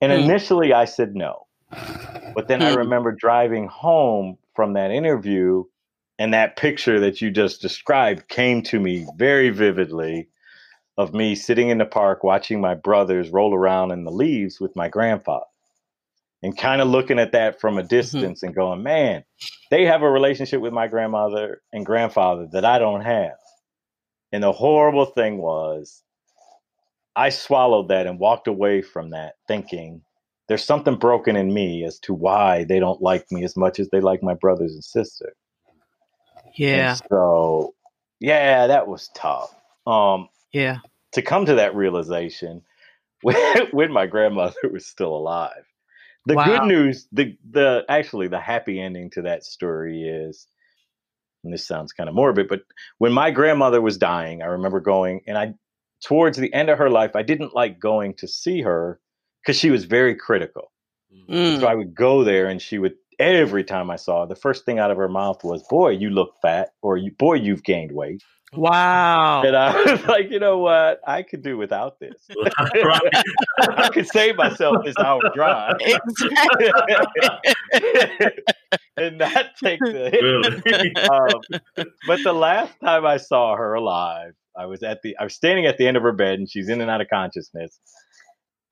[0.00, 0.12] And Hmm.
[0.12, 1.46] initially, I said no.
[2.34, 2.74] But then I Hmm.
[2.74, 5.64] remember driving home from that interview,
[6.18, 10.28] and that picture that you just described came to me very vividly
[10.98, 14.76] of me sitting in the park watching my brothers roll around in the leaves with
[14.76, 15.46] my grandfather
[16.42, 19.24] and kind of looking at that from a distance and going, man,
[19.70, 23.36] they have a relationship with my grandmother and grandfather that I don't have.
[24.32, 26.02] And the horrible thing was,
[27.16, 30.02] I swallowed that and walked away from that thinking
[30.50, 33.88] there's something broken in me as to why they don't like me as much as
[33.90, 35.34] they like my brothers and sisters.
[36.42, 37.74] And Yeah, so,
[38.18, 39.54] yeah, that was tough.
[39.86, 40.78] Um, yeah.
[41.12, 42.62] to come to that realization
[43.22, 43.36] when,
[43.70, 45.64] when my grandmother was still alive.
[46.26, 46.44] The Wow.
[46.44, 50.46] good news, the the actually the happy ending to that story is,
[51.44, 52.62] and this sounds kind of morbid, but
[52.98, 55.54] when my grandmother was dying, I remember going and I
[56.02, 59.00] towards the end of her life, I didn't like going to see her
[59.42, 60.72] because she was very critical.
[61.28, 61.60] Mm.
[61.60, 64.64] So I would go there and she would every time I saw her, the first
[64.64, 68.22] thing out of her mouth was, Boy, you look fat, or boy, you've gained weight.
[68.54, 69.42] Wow.
[69.44, 71.00] And I was like, you know what?
[71.06, 72.14] I could do without this.
[72.58, 76.70] I could save myself this hour drive Exactly.
[78.96, 80.22] and not take the hit.
[80.22, 80.92] Really.
[81.10, 85.34] Um, but the last time I saw her alive, I was at the I was
[85.34, 87.78] standing at the end of her bed and she's in and out of consciousness.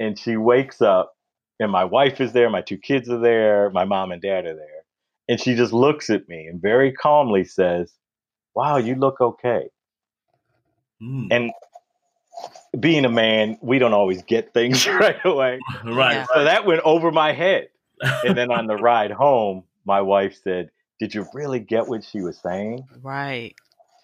[0.01, 1.13] And she wakes up
[1.61, 4.55] and my wife is there, my two kids are there, my mom and dad are
[4.57, 4.85] there.
[5.29, 7.93] And she just looks at me and very calmly says,
[8.55, 9.69] Wow, you look okay.
[11.03, 11.29] Mm.
[11.31, 11.51] And
[12.79, 15.59] being a man, we don't always get things right away.
[15.85, 16.15] right.
[16.15, 16.27] Yeah.
[16.35, 17.69] So that went over my head.
[18.25, 22.21] And then on the ride home, my wife said, Did you really get what she
[22.21, 22.85] was saying?
[23.03, 23.55] Right.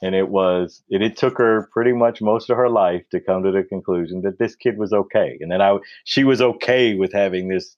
[0.02, 3.42] And it was, it, it took her pretty much most of her life to come
[3.44, 5.38] to the conclusion that this kid was okay.
[5.40, 7.76] And then I, she was okay with having this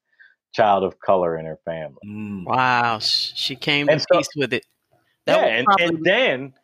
[0.52, 1.98] child of color in her family.
[2.04, 2.44] Mm.
[2.46, 2.98] Wow.
[3.00, 4.64] She came And to so- peace with it.
[5.26, 5.42] That yeah.
[5.42, 6.54] was And, probably, and then,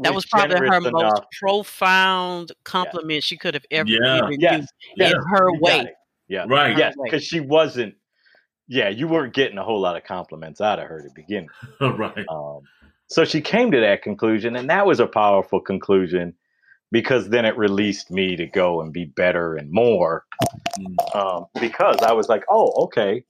[0.00, 4.20] that was probably her generous most profound compliment she could have ever Yeah.
[4.20, 4.68] given Yes.
[4.84, 5.92] you yes, in her you way.
[6.28, 6.44] Yeah.
[6.48, 6.76] Right.
[6.76, 6.94] Yes.
[7.02, 7.94] Because she wasn't,
[8.68, 11.48] yeah, you weren't getting a whole lot of compliments out of her to begin
[11.80, 11.98] with.
[11.98, 12.24] right.
[12.28, 12.60] Um,
[13.08, 16.34] so she came to that conclusion, and that was a powerful conclusion
[16.90, 20.24] because then it released me to go and be better and more.
[20.78, 21.16] Mm.
[21.16, 23.24] Um, because I was like, oh, okay,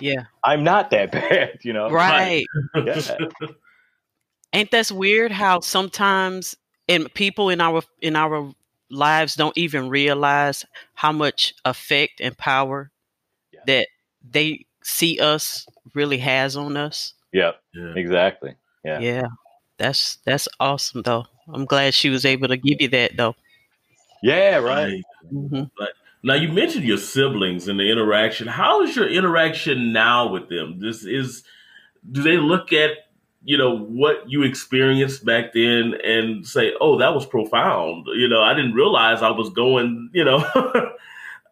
[0.00, 0.24] Yeah.
[0.44, 1.90] I'm not that bad, you know?
[1.90, 2.46] Right.
[2.74, 3.16] Yeah.
[4.52, 6.54] Ain't that weird how sometimes
[6.88, 8.52] and people in our in our
[8.90, 12.90] lives don't even realize how much effect and power
[13.52, 13.60] Yeah.
[13.66, 13.86] that
[14.30, 17.14] they see us really has on us.
[17.32, 17.94] Yep, Yeah.
[17.96, 18.54] exactly.
[18.84, 19.00] Yeah.
[19.00, 19.26] Yeah.
[19.78, 21.26] That's that's awesome though.
[21.48, 23.34] I'm glad she was able to give you that though.
[24.22, 25.02] Yeah, right.
[25.30, 25.64] hmm
[26.22, 28.46] Now you mentioned your siblings and the interaction.
[28.46, 30.78] How is your interaction now with them?
[30.80, 31.42] This is
[32.10, 32.90] do they look at
[33.44, 38.42] you know what you experienced back then and say, "Oh, that was profound." You know,
[38.42, 40.10] I didn't realize I was going.
[40.14, 40.38] You know,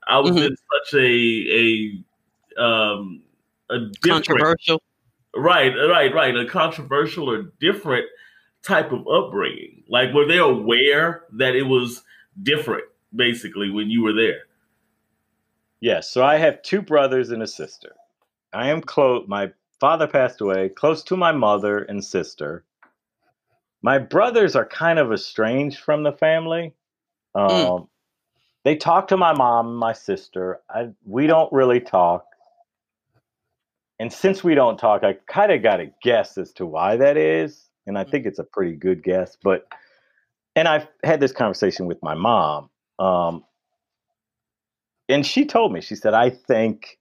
[0.07, 0.47] I was Mhm.
[0.49, 2.03] in such a
[2.59, 3.23] a um
[3.71, 4.83] a Controversial.
[5.37, 8.07] right, right, right, a controversial or different
[8.63, 9.85] type of upbringing.
[9.89, 12.03] Like, were they aware that it was
[12.43, 14.43] different, basically, when you were there?
[15.81, 16.11] Yes.
[16.11, 17.95] So I have two brothers and a sister.
[18.53, 19.27] I am close.
[19.29, 22.65] My father passed away, close to my mother and sister.
[23.83, 26.75] My brothers are kind of estranged from the family.
[27.35, 27.89] Um, Mm.
[28.65, 30.61] They talk to my mom and my sister.
[30.69, 32.27] I, we don't really talk.
[33.99, 37.17] And since we don't talk, I kind of got to guess as to why that
[37.17, 37.69] is.
[37.87, 39.37] And I think it's a pretty good guess.
[39.43, 39.67] But,
[40.57, 42.71] and I've had this conversation with my mom.
[42.99, 43.45] Um,
[45.11, 46.99] and she told me, she said, I think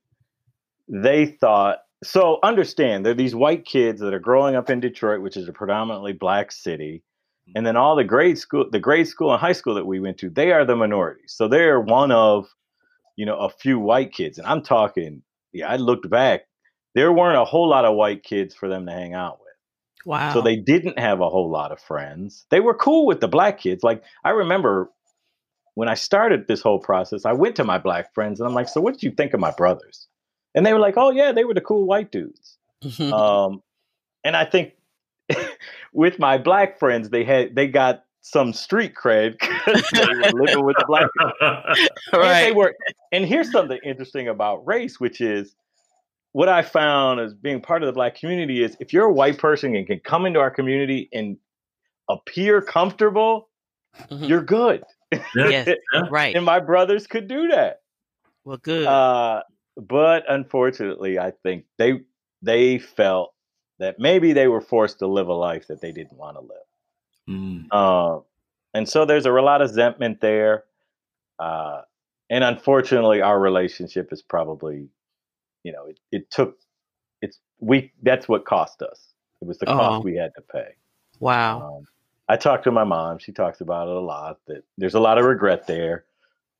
[0.87, 5.21] they thought, so understand, there are these white kids that are growing up in Detroit,
[5.21, 7.03] which is a predominantly black city.
[7.47, 7.57] Mm-hmm.
[7.57, 10.17] And then all the grade school, the grade school and high school that we went
[10.19, 11.23] to, they are the minority.
[11.27, 12.47] So they're one of,
[13.15, 14.37] you know, a few white kids.
[14.37, 16.41] And I'm talking, yeah, I looked back,
[16.95, 19.49] there weren't a whole lot of white kids for them to hang out with.
[20.05, 20.33] Wow.
[20.33, 22.45] So they didn't have a whole lot of friends.
[22.49, 23.83] They were cool with the black kids.
[23.83, 24.89] Like I remember
[25.75, 28.67] when I started this whole process, I went to my black friends and I'm like,
[28.69, 30.07] "So what did you think of my brothers?"
[30.55, 33.11] And they were like, "Oh yeah, they were the cool white dudes." Mhm.
[33.11, 33.63] um,
[34.23, 34.73] and I think
[35.93, 40.65] with my black friends, they had they got some street cred 'cause they were living
[40.65, 41.31] with the black people.
[42.13, 42.75] And they were.
[43.11, 45.55] And here's something interesting about race, which is
[46.33, 49.37] what I found as being part of the black community is if you're a white
[49.37, 51.37] person and can come into our community and
[52.09, 53.49] appear comfortable,
[54.11, 54.27] Mhm.
[54.27, 54.83] you're good.
[55.35, 55.69] Yes.
[56.11, 56.35] Right.
[56.35, 57.81] and my brothers could do that.
[58.45, 58.85] Well, good.
[58.87, 59.43] Uh,
[59.77, 62.01] but unfortunately, I think they
[62.41, 63.33] they felt
[63.79, 66.67] that maybe they were forced to live a life that they didn't want to live.
[67.29, 67.65] Mm.
[67.71, 68.21] Uh,
[68.73, 70.65] and so there's a lot of resentment there.
[71.39, 71.81] Uh,
[72.29, 74.89] and unfortunately, our relationship is probably,
[75.63, 76.57] you know, it, it took,
[77.21, 79.13] it's, we, that's what cost us.
[79.41, 80.01] It was the cost Oh.
[80.01, 80.75] we had to pay.
[81.19, 81.77] wow.
[81.77, 81.87] Um,
[82.29, 83.17] I talked to my mom.
[83.17, 86.05] She talks about it a lot that there's a lot of regret there.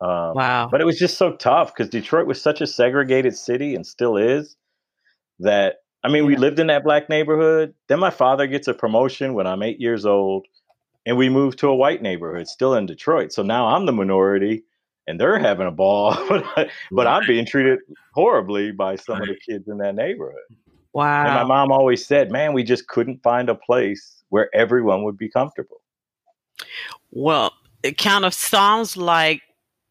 [0.01, 0.67] Um, Wow.
[0.71, 4.17] But it was just so tough because Detroit was such a segregated city and still
[4.17, 4.55] is
[5.39, 7.73] that I mean, we lived in that black neighborhood.
[7.88, 10.47] Then my father gets a promotion when I'm eight years old,
[11.05, 13.34] and we moved to a white neighborhood, still in Detroit.
[13.34, 14.63] So now I'm the minority,
[15.08, 16.15] and they're having a ball,
[16.91, 17.79] but I'm being treated
[18.13, 20.39] horribly by some of the kids in that neighborhood.
[20.93, 21.25] Wow.
[21.25, 25.17] And my mom always said, "Man, we just couldn't find a place where everyone would
[25.17, 25.82] be comfortable."
[27.12, 29.41] Well, it kind of sounds like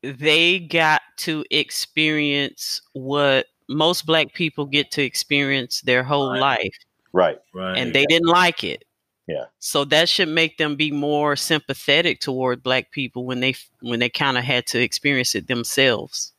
[0.03, 6.41] they got to experience what most black people get to experience their whole Right.
[6.41, 6.75] life,
[7.13, 7.39] Right.
[7.53, 7.77] Right.
[7.79, 8.85] and they didn't like it.
[9.27, 9.45] Yeah.
[9.59, 14.09] So that should make them be more sympathetic toward black people when they when they
[14.09, 16.33] kind of had to experience it themselves.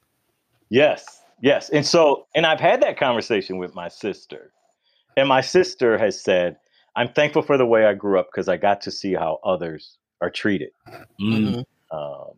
[0.69, 1.69] Yes, yes.
[1.69, 4.51] And so, and I've had that conversation with my sister.
[5.17, 6.57] And my sister has said,
[6.95, 9.97] I'm thankful for the way I grew up because I got to see how others
[10.21, 10.71] are treated.
[11.21, 11.65] Mm.
[11.65, 11.65] Mhm.
[11.91, 12.33] Um,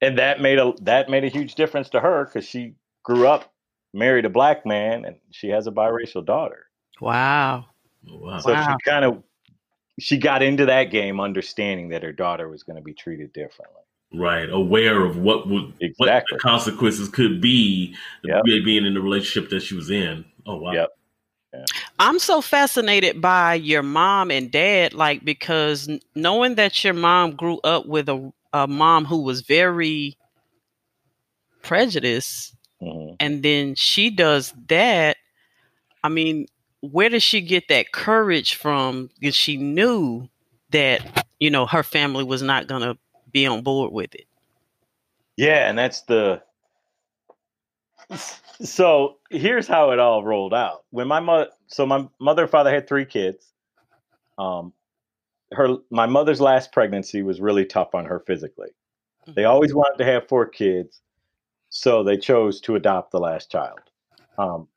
[0.00, 3.52] and that made a that made a huge difference to her because she grew up
[3.94, 6.66] married a black man and she has a biracial daughter.
[7.00, 7.66] Wow.
[8.10, 8.38] Oh, Wow.
[8.38, 8.62] So Wow.
[8.62, 9.22] she kind of
[10.00, 13.81] she got into that game understanding that her daughter was going to be treated differently.
[14.14, 14.48] Right.
[14.50, 16.36] Aware of what would what Exactly.
[16.36, 17.94] the consequences could be
[18.24, 18.42] Yep.
[18.64, 20.24] being in the relationship that she was in.
[20.46, 20.72] Oh wow.
[20.72, 20.88] Yep.
[21.98, 27.58] I'm so fascinated by your mom and dad, like because knowing that your mom grew
[27.62, 30.16] up with a, a mom who was very
[31.62, 33.16] prejudiced, Mhm.
[33.20, 35.16] and then she does that.
[36.02, 36.46] I mean,
[36.80, 39.10] where does she get that courage from?
[39.20, 40.28] Because she knew
[40.70, 42.96] that you know her family was not gonna
[43.32, 44.26] be on board with it.
[45.36, 46.42] Yeah, and that's the.
[48.60, 50.84] So here's how it all rolled out.
[50.90, 53.52] When my mother, so my mother and father had three kids.
[54.38, 54.72] Um,
[55.52, 58.70] her my mother's last pregnancy was really tough on her physically.
[59.26, 61.00] They always wanted to have four kids,
[61.68, 63.80] so they chose to adopt the last child.
[64.38, 64.68] Um,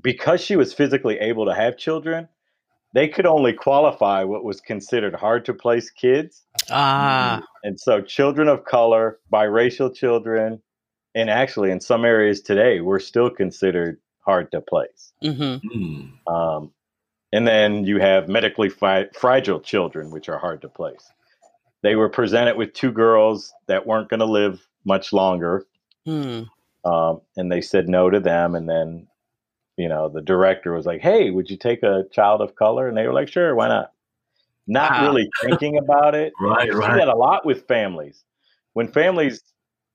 [0.00, 2.28] because she was physically able to have children,
[2.94, 6.42] they could only qualify what was considered hard to place kids.
[6.70, 10.62] Ah, And so, children of color, biracial children,
[11.14, 15.12] and actually in some areas today, we're still considered hard to place.
[15.22, 15.66] mm-hmm.
[15.68, 16.32] Mm.
[16.32, 16.72] Um,
[17.32, 21.10] and then you have medically fi- fragile children, which are hard to place.
[21.82, 25.66] They were presented with two girls that weren't going to live much longer,
[26.04, 26.42] Hmm.
[26.84, 28.54] um, and they said no to them.
[28.54, 29.08] And then,
[29.76, 32.96] you know, the director was like, "Hey, would you take a child of color?" And
[32.96, 33.91] they were like, "Sure, why not?"
[34.66, 35.02] Not Wow.
[35.06, 36.32] really thinking about it.
[36.40, 38.24] Right, You see that a lot with families.
[38.74, 39.42] When families,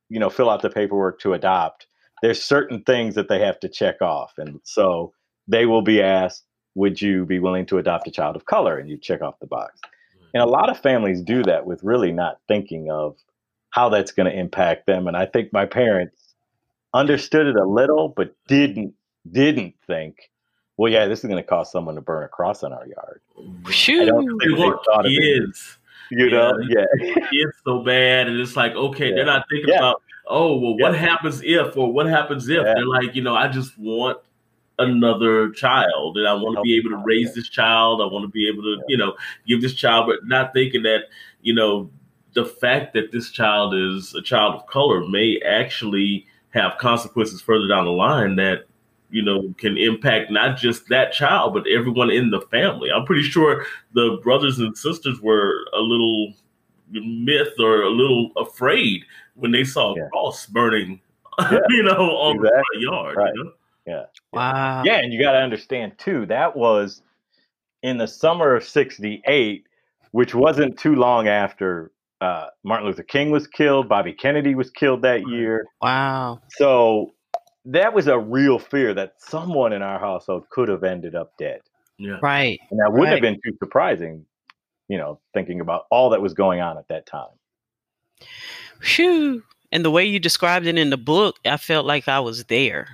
[0.09, 1.87] you know, fill out the paperwork to adopt,
[2.21, 5.13] there's certain things that they have to check off, and so
[5.47, 8.89] they will be asked, "Would you be willing to adopt a child of color?" And
[8.89, 9.79] you check off the box.
[10.33, 10.51] And a mm.
[10.51, 13.17] lot of families do that with really not thinking of
[13.69, 15.07] how that's going to impact them.
[15.07, 16.33] And I think my parents
[16.93, 18.93] understood it a little, but didn't
[19.31, 20.29] didn't think,
[20.77, 23.21] well, yeah, this is going to cause someone to burn a cross on our yard.
[23.65, 24.05] I Shoo.
[24.05, 25.55] don't think they want thought of it.
[26.09, 26.85] You know, yeah,
[27.29, 29.15] Kids so bad, and it's like, okay, Yeah.
[29.15, 29.79] they're not thinking Yeah.
[29.79, 32.57] about, oh, well, what happens if, or what happens if?
[32.63, 32.73] Yeah.
[32.75, 34.19] They're like, you know, I just want
[34.79, 38.01] another child, and I want to be able to raise this child.
[38.01, 39.15] I want to be able to, you know,
[39.47, 41.05] give this child, but not thinking that,
[41.41, 41.89] you know,
[42.35, 47.67] the fact that this child is a child of color may actually have consequences further
[47.67, 48.65] down the line that
[49.09, 53.23] you know can impact not just that child but everyone in the family i'm pretty
[53.23, 56.33] sure the brothers and sisters were a little
[56.91, 59.03] myth or a little afraid
[59.35, 60.07] when they saw a Yeah.
[60.11, 60.99] cross burning
[61.39, 62.63] Yeah, you know on the exactly.
[62.71, 63.33] front yard Right.
[63.35, 64.05] you know?
[64.33, 64.83] Wow.
[64.83, 66.25] yeah, and you got to understand too.
[66.25, 67.01] That was
[67.83, 69.63] in the summer of '68,
[70.11, 73.87] which wasn't too long after uh, Martin Luther King was killed.
[73.87, 75.65] Bobby Kennedy was killed that year.
[75.81, 76.41] Wow.
[76.49, 77.13] So
[77.67, 81.61] that was a real fear that someone in our household could have ended up dead.
[81.97, 82.59] yeah Right.
[82.71, 84.25] And that wouldn't have been too surprising,
[84.87, 87.27] you know, thinking about all that was going on at that time.
[88.81, 89.43] Phew.
[89.71, 92.87] And the way you described it in the book, I felt like I was there.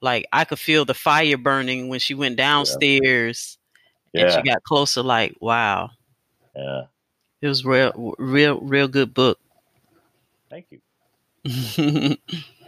[0.00, 3.58] Like I could feel the fire burning when she went downstairs
[4.14, 4.36] and Yeah.
[4.36, 5.02] she got closer.
[5.02, 5.90] Like, wow.
[6.54, 6.82] Yeah.
[7.42, 9.38] It was real, real, real good book.
[10.48, 10.80] Thank you.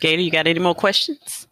[0.00, 1.46] Gator, you got any more questions?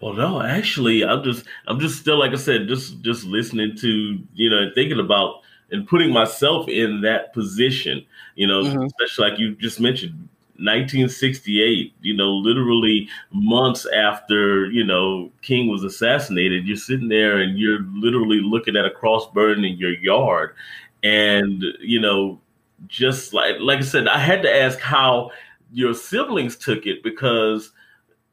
[0.00, 4.18] Well, no, actually, I'm just, I'm just still, like I said, just, just listening to,
[4.34, 8.86] you know, thinking about and putting myself in that position, you know, Mhm.
[8.86, 15.82] especially like you just mentioned, 1968, you know, literally months after, you know, King was
[15.82, 20.54] assassinated, you're sitting there and you're literally looking at a cross burning in your yard.
[21.02, 22.40] And, you know,
[22.88, 25.32] just like, like I said, I had to ask how
[25.74, 27.72] your siblings took it because,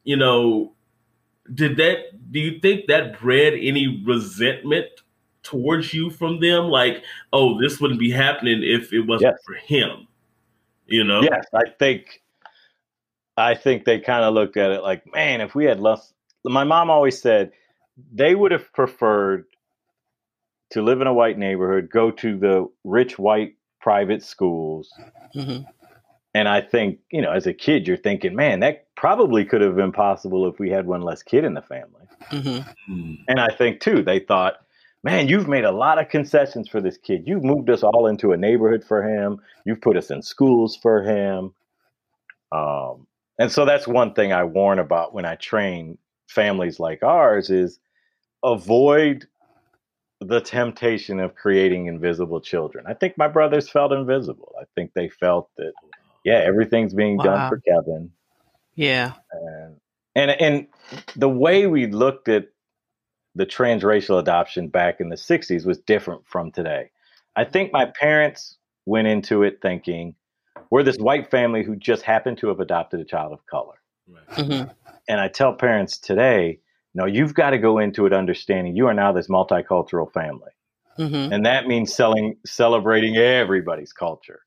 [0.04, 0.72] you know,
[1.54, 4.86] did that do you think that bred any resentment
[5.42, 7.02] towards you from them like
[7.32, 9.42] oh this wouldn't be happening if it wasn't Yes.
[9.44, 10.06] for him
[10.86, 12.22] you know Yes, I think
[13.36, 16.62] I think they kind of looked at it like, man, if we had less my
[16.64, 17.50] mom always said
[18.12, 19.46] they would have preferred
[20.70, 24.92] to live in a white neighborhood, go to the rich white private schools.
[25.34, 25.58] hmm
[26.34, 29.76] And I think, you know, as a kid, you're thinking, man, that probably could have
[29.76, 32.06] been possible if we had one less kid in the family.
[32.30, 33.14] hmm Hmm.
[33.28, 34.54] And I think too, they thought,
[35.04, 37.24] man, you've made a lot of concessions for this kid.
[37.26, 39.38] You've moved us all into a neighborhood for him.
[39.64, 41.52] You've put us in schools for him.
[42.50, 43.06] Um,
[43.38, 47.78] and so that's one thing I warn about when I train families like ours is
[48.44, 49.26] avoid
[50.20, 52.84] the temptation of creating invisible children.
[52.86, 54.54] I think my brothers felt invisible.
[54.60, 55.72] I think they felt that
[56.24, 58.10] yeah, everything's being done for Kevin.
[58.74, 59.12] Yeah.
[59.32, 59.76] and
[60.14, 60.66] and and
[61.16, 62.48] the way we looked at
[63.34, 66.90] the transracial adoption back in the 60s was different from today.
[67.34, 70.14] I think my parents went into it thinking
[70.70, 73.74] we're this white family who just happened to have adopted a child of color.
[74.06, 74.46] Right.
[74.46, 74.62] hmm
[75.08, 76.60] And I tell parents today,
[76.94, 80.50] no, you've got to go into it understanding you are now this multicultural family.
[80.96, 84.40] hmm And that means selling celebrating everybody's culture.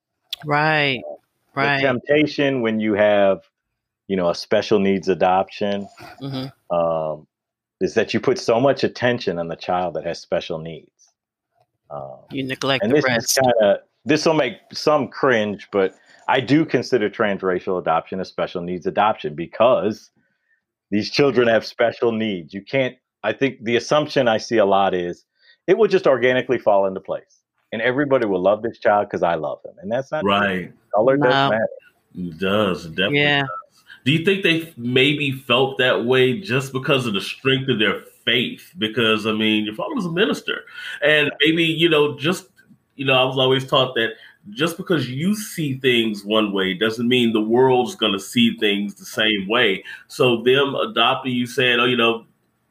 [0.46, 1.02] Right.
[1.02, 1.18] The
[1.56, 1.82] Right.
[1.82, 3.42] temptation when you have,
[4.08, 5.88] you know, a special needs adoption
[6.20, 7.28] hmm um,
[7.82, 11.12] is that you put so much attention on the child that has special needs.
[11.90, 13.40] Um, You neglect and the this rest.
[13.42, 15.96] kind of this will make some cringe, but
[16.28, 20.12] I do consider transracial adoption a special needs adoption because
[20.92, 22.54] these children have special needs.
[22.54, 22.96] You can't.
[23.24, 25.26] I think the assumption I see a lot is
[25.68, 27.42] it will just organically fall into place,
[27.76, 30.32] and everybody will love this child because I love him, and that's not true.
[30.32, 30.72] Right.
[30.94, 31.24] Color No.
[31.30, 31.68] doesn't matter.
[32.18, 32.86] It does.
[32.88, 33.42] Definitely Yeah.
[33.42, 33.84] does.
[34.06, 38.00] Do you think they maybe felt that way just because of the strength of their
[38.24, 38.72] faith?
[38.78, 40.62] Because I mean, your father was a minister,
[41.04, 42.48] and maybe you know, just
[42.96, 44.12] you know, I was always taught that
[44.52, 48.96] just because you see things one way doesn't mean the world's going to see things
[48.96, 49.84] the same way.
[50.08, 52.26] So them adopting you, saying, "Oh, you know."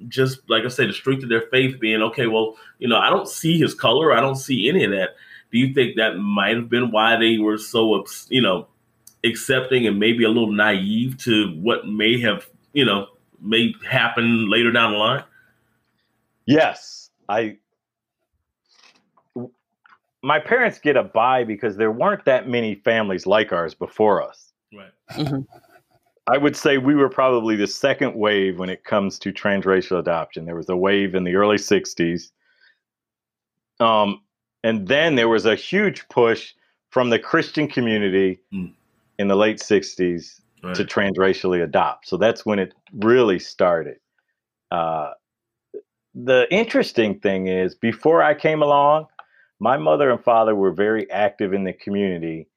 [0.09, 2.26] Just like I said, the strength of their faith being okay.
[2.26, 4.12] Well, you know, I don't see his color.
[4.12, 5.11] I don't see any of that.
[5.50, 8.68] Do you think that might have been why they were so, you know,
[9.24, 13.07] accepting and maybe a little naive to what may have, you know,
[13.40, 15.24] may happen later down the line?
[16.46, 17.59] Yes, I.
[20.22, 24.52] My parents get a buy because there weren't that many families like ours before us.
[24.72, 24.90] Right.
[25.11, 25.40] hmm
[26.27, 30.47] I would say we were probably the second wave when it comes to transracial adoption.
[30.47, 32.31] There was a wave in the early 60s.
[33.81, 34.22] Um,
[34.62, 36.55] and then there was a huge push
[36.91, 38.72] from the Christian community Mm.
[39.18, 40.75] in the late 60s Right.
[40.77, 42.09] to transracially adopt.
[42.09, 43.99] So that's when it really started.
[44.70, 45.12] Uh,
[46.14, 49.09] the interesting thing is, before I came along,
[49.61, 52.49] my mother and father were very active in the community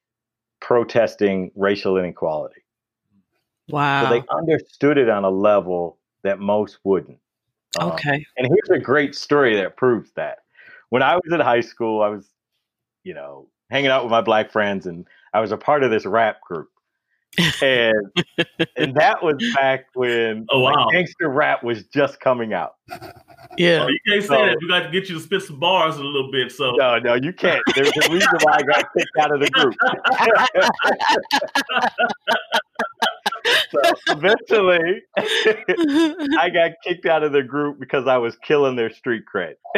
[0.62, 2.62] protesting racial inequality.
[3.70, 4.06] Wow.
[4.06, 7.20] So they understood it on a level that most wouldn't.
[7.80, 8.26] Um, okay.
[8.38, 10.40] and here's a great story that proves that.
[10.90, 12.26] When I was in high school, I was,
[13.04, 16.06] you know, hanging out with my black friends, and I was a part of this
[16.06, 16.70] rap group.
[17.62, 17.94] And
[18.78, 20.88] and that was back when Oh, like, wow.
[20.92, 22.76] gangster rap was just coming out.
[23.58, 23.84] Yeah.
[23.84, 24.58] Oh, you can't say So- that.
[24.62, 26.52] We got to get you to spit some bars a little bit.
[26.52, 27.62] So No, no, you can't.
[27.76, 29.76] There's a reason why I got kicked out of the group.
[33.84, 35.02] so eventually,
[36.40, 39.56] I got kicked out of the group because I was killing their street cred.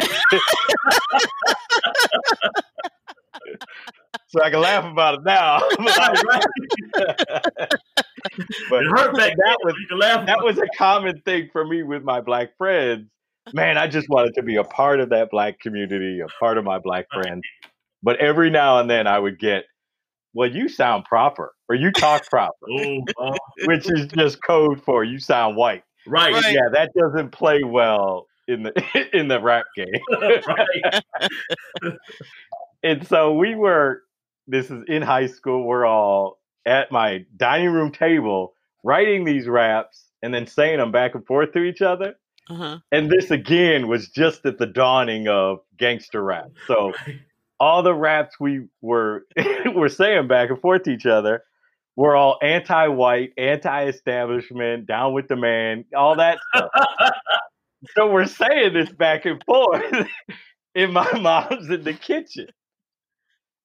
[4.28, 5.60] so I can laugh about it now.
[8.70, 10.26] but it hurt back that was but you can laugh.
[10.26, 13.06] that was a common thing for me with my black friends.
[13.52, 16.64] Man, I just wanted to be a part of that black community, a part of
[16.64, 17.42] my black friends.
[18.02, 19.64] But every now and then I would get,
[20.34, 22.54] well, you sound proper or you talk proper,
[23.18, 25.82] Oh, which is just code for you sound white.
[26.06, 26.54] right, Right.
[26.54, 29.86] Yeah, that doesn't play well in the in the rap game.
[32.82, 34.02] and so we were
[34.46, 38.54] this is in high school we're all at my dining room table
[38.84, 42.14] writing these raps and then saying them back and forth to each other
[42.48, 42.78] Uh-huh.
[42.90, 46.92] and this again was just at the dawning of gangster rap so
[47.60, 49.26] all the raps we were
[49.74, 51.44] were saying back and forth to each other
[51.96, 56.70] were all anti-white anti-establishment down with the man all that stuff.
[57.96, 59.82] So we're saying this back and forth
[60.74, 62.48] and my mom's in the kitchen.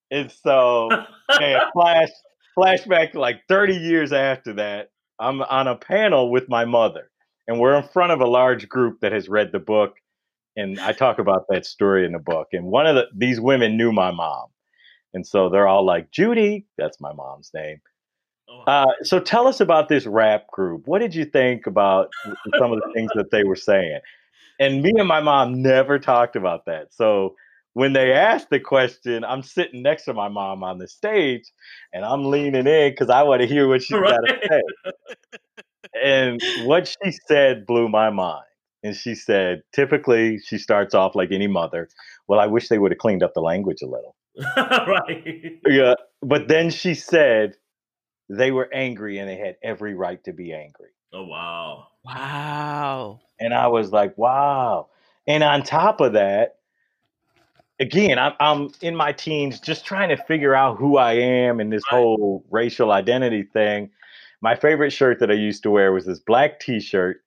[0.10, 0.90] And so
[1.40, 2.10] man, flash
[2.58, 4.90] flashback like 30 years after that
[5.20, 7.10] i'm on a panel with my mother
[7.48, 9.96] and we're in front of a large group that has read the book
[10.56, 13.78] and i talk about that story in the book and one of the, these women
[13.78, 14.48] knew my mom
[15.14, 17.80] and so they're all like judy that's my mom's name.
[18.48, 20.84] Oh, uh, so tell us about this rap group.
[20.88, 22.10] What did you think about
[22.60, 24.00] some of the things that they were saying?
[24.60, 26.94] And me and my mom never talked about that.
[26.94, 27.36] So
[27.74, 31.52] when they asked the question, I'm sitting next to my mom on the stage
[31.92, 34.62] and I'm leaning in because I want to hear what she's got to say.
[36.04, 38.46] And what she said blew my mind.
[38.86, 41.90] And she said, typically, she starts off like any mother.
[42.28, 44.16] Well, I wish they would have cleaned up the language a little.
[44.58, 45.60] right.
[45.66, 45.96] Yeah.
[46.22, 47.56] But then she said,
[48.30, 50.90] they were angry and they had every right to be angry.
[51.12, 51.88] Oh wow.
[52.06, 53.22] Wow.
[53.40, 54.90] And I was like, wow.
[55.28, 56.58] And on top of that,
[57.80, 61.72] again, I'm, I'm in my teens just trying to figure out who I am in
[61.72, 61.98] this Right.
[61.98, 63.90] whole racial identity thing.
[64.42, 67.25] My favorite shirt that I used to wear was this black t shirt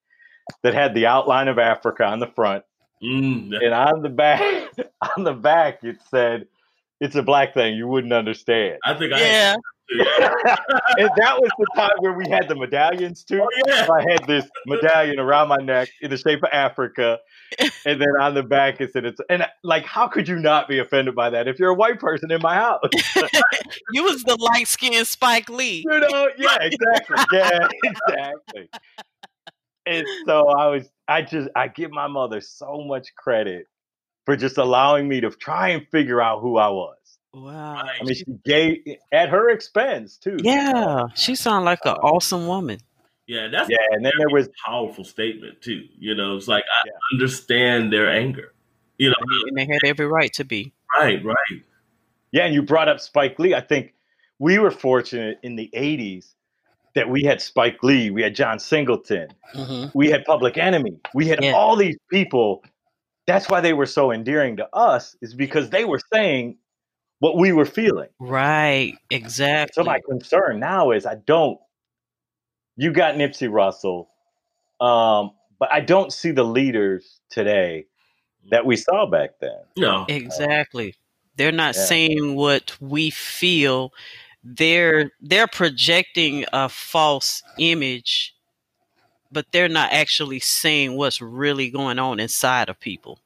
[0.62, 2.64] that had the outline of Africa on the front.
[3.02, 4.42] Mm, And on the back,
[5.16, 6.46] on the back, it said,
[7.00, 7.76] "It's a black thing.
[7.76, 9.56] You wouldn't understand." I think I Yeah.
[9.90, 13.40] and that was the time where we had the medallions too.
[13.42, 13.86] Oh, yeah.
[13.86, 17.18] So I had this medallion around my neck in the shape of Africa,
[17.86, 19.18] and then on the back it said it's.
[19.30, 22.30] And like, how could you not be offended by that if you're a white person
[22.30, 22.80] in my house?
[23.92, 25.84] You was the light skinned Spike Lee.
[25.86, 26.28] you know?
[26.36, 27.16] Yeah, exactly.
[27.32, 28.68] Yeah, exactly.
[29.88, 30.88] And so I was.
[31.08, 31.48] I just.
[31.56, 33.66] I give my mother so much credit
[34.26, 36.96] for just allowing me to try and figure out who I was.
[37.32, 37.74] Wow.
[37.76, 38.78] I mean, she gave
[39.12, 40.36] at her expense too.
[40.42, 42.78] Yeah, she sounded like an uh, awesome woman.
[43.26, 45.84] yeah, that's Yeah, and then there was a powerful statement too.
[45.98, 46.92] You know, it's like I Yeah.
[47.14, 48.52] understand their anger.
[48.98, 49.16] You know,
[49.48, 50.72] And they had every right to be.
[50.98, 51.62] right, right.
[52.32, 53.54] Yeah, and you brought up Spike Lee.
[53.54, 53.94] I think
[54.38, 56.34] we were fortunate in the 80s
[56.94, 61.26] that we had Spike Lee, we had John Singleton, hmm we had Public Enemy, we
[61.26, 61.52] had Yeah.
[61.52, 62.62] all these people.
[63.26, 66.58] That's why they were so endearing to us, is because they were saying
[67.20, 68.08] what we were feeling.
[68.18, 68.94] Right.
[69.10, 69.72] Exactly.
[69.74, 71.58] So my concern now is I don't.
[72.76, 74.06] You got Nipsey Hussle,
[74.80, 77.86] um, but I don't see the leaders today
[78.50, 79.58] that we saw back then.
[79.76, 80.94] No, Exactly.
[81.36, 81.84] They're not Yeah.
[81.84, 83.92] saying what we feel.
[84.56, 88.34] They're they're projecting a false image,
[89.30, 93.18] but they're not actually seeing what's really going on inside of people.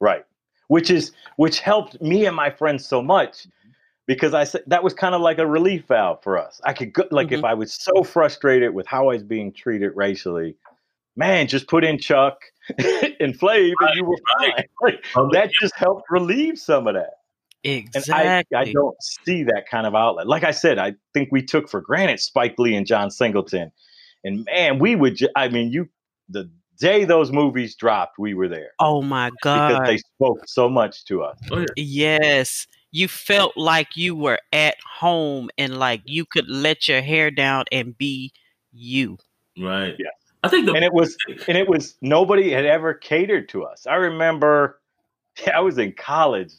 [0.00, 0.24] Right.
[0.68, 3.46] Which is which helped me and my friends so much
[4.06, 6.60] because I said that was kind of like a relief valve for us.
[6.64, 7.46] I could go, like if mm-hmm.
[7.46, 10.56] I was so frustrated with how I was being treated racially,
[11.16, 12.40] man, just put in Chuck
[12.78, 14.98] and Flav and you were Right, fine.
[15.16, 17.18] Like, that just helped relieve some of that.
[17.64, 18.56] And Exactly.
[18.56, 20.26] I, I don't see that kind of outlet.
[20.26, 23.70] Like I said, I think we took for granted Spike Lee and John Singleton.
[24.24, 25.88] And man, we would, ju- I mean, you,
[26.28, 29.68] the day those movies dropped, we were there oh my God.
[29.68, 29.86] because God.
[29.86, 31.38] they spoke so much to us.
[31.50, 31.64] Oh.
[31.76, 32.66] Yes.
[32.90, 37.64] You felt like you were at home and like you could let your hair down
[37.72, 38.32] and be
[38.72, 39.18] you.
[39.58, 39.94] right.
[39.98, 40.08] Yeah.
[40.44, 43.86] I think the and it was and it was nobody had ever catered to us.
[43.86, 44.80] I remember
[45.54, 46.52] I was in college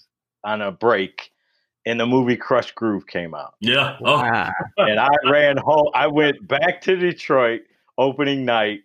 [0.44, 1.32] on a break
[1.86, 3.56] and the movie Krush Groove came out.
[3.60, 3.98] yeah.
[4.02, 4.52] Oh, Wow.
[4.78, 5.90] And I ran home.
[5.94, 7.62] I went back to Detroit
[7.98, 8.82] opening night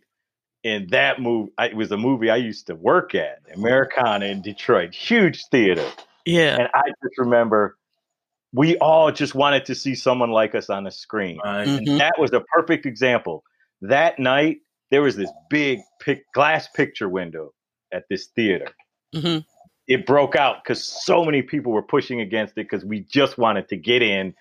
[0.64, 4.92] and that movie it was a movie I used to work at, Americana in Detroit,
[4.94, 5.88] huge theater.
[6.26, 6.56] Yeah.
[6.58, 7.76] And I just remember
[8.52, 11.38] we all just wanted to see someone like us on the screen.
[11.44, 11.66] right.
[11.68, 11.98] Mhm.
[11.98, 13.44] that was a perfect example.
[13.82, 14.58] That night,
[14.90, 17.52] there was this big pic- glass picture window
[17.92, 18.68] at this theater.
[19.14, 19.44] Mhm.
[19.88, 23.68] It broke out because so many people were pushing against it because we just wanted
[23.70, 24.34] to get in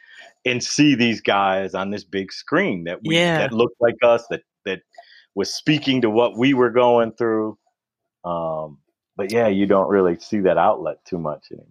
[0.46, 3.38] and see these guys on this big screen that we Yeah.
[3.40, 4.82] that looked like us that that
[5.36, 7.58] was speaking to what we were going through.
[8.26, 8.80] Um,
[9.16, 11.68] but yeah, you don't really see that outlet too much anymore.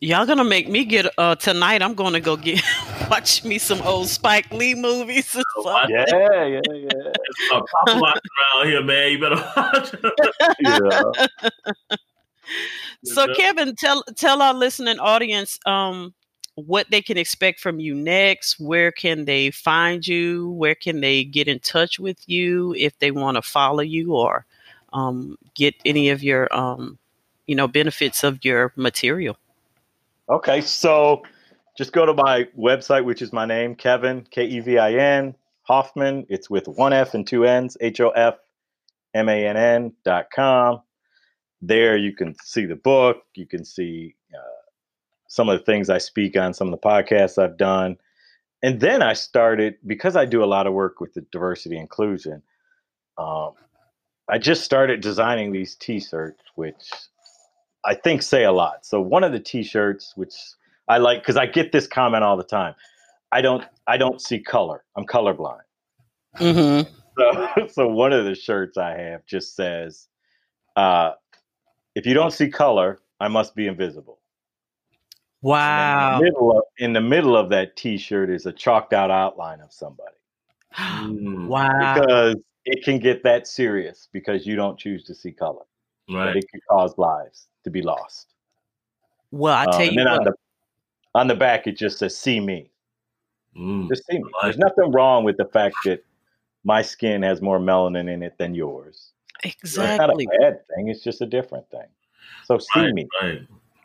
[0.00, 1.82] Y'all gonna make me get uh tonight.
[1.82, 2.62] I'm gonna go get
[3.10, 5.34] watch me some old Spike Lee movies.
[5.34, 5.96] or Oh, something.
[5.96, 6.88] Yeah, yeah, yeah.
[7.28, 9.12] It's a pop around here, man.
[9.12, 9.94] You better watch.
[10.60, 11.26] yeah.
[13.04, 16.14] So Kevin, tell tell our listening audience um
[16.56, 18.58] what they can expect from you next.
[18.58, 20.50] Where can they find you?
[20.50, 24.46] Where can they get in touch with you if they want to follow you or
[24.92, 26.98] um, get any of your um,
[27.46, 29.36] you know benefits of your material?
[30.28, 31.22] Okay, so
[31.76, 35.34] just go to my website, which is my name, Kevin, K E V I N,
[35.68, 36.26] Hofmann.
[36.28, 38.36] It's with one F and two N's, H O F
[39.14, 40.80] M A N N dot com.
[41.62, 44.70] There you can see the book, you can see uh,
[45.28, 47.96] some of the things I speak on, some of the podcasts I've done.
[48.62, 52.42] And then I started, because I do a lot of work with the diversity inclusion,
[53.18, 53.52] um,
[54.28, 56.90] I just started designing these t shirts, which
[57.86, 58.84] I think say a lot.
[58.84, 60.34] So one of the t-shirts, which
[60.88, 62.74] I like, because I get this comment all the time.
[63.32, 64.84] I don't, I don't see color.
[64.96, 65.60] I'm colorblind.
[66.38, 66.90] Mm-hmm.
[67.18, 70.08] So, so one of the shirts I have just says,
[70.74, 71.12] uh,
[71.96, 74.20] "If you don't see color, I must be invisible."
[75.42, 76.18] Wow.
[76.18, 79.60] In the, middle of, in the middle of that T-shirt is a chalked out outline
[79.60, 80.14] of somebody
[80.74, 81.94] Mm, wow.
[81.94, 85.62] because it can get that serious because you don't choose to see color.
[86.08, 86.36] But right.
[86.36, 88.34] it can cause lives to be lost.
[89.30, 90.34] Well, I Uh, tell and you then on the
[91.14, 92.70] on the back it just says "See me."
[93.56, 94.24] Mm, Just see me.
[94.24, 94.32] Right.
[94.42, 96.04] There's nothing wrong with the fact that
[96.64, 99.12] my skin has more melanin in it than yours.
[99.44, 100.26] It's not a Exactly.
[100.40, 100.88] bad thing.
[100.88, 101.86] It's just a different thing.
[102.44, 103.06] So see right, me.
[103.22, 103.40] right.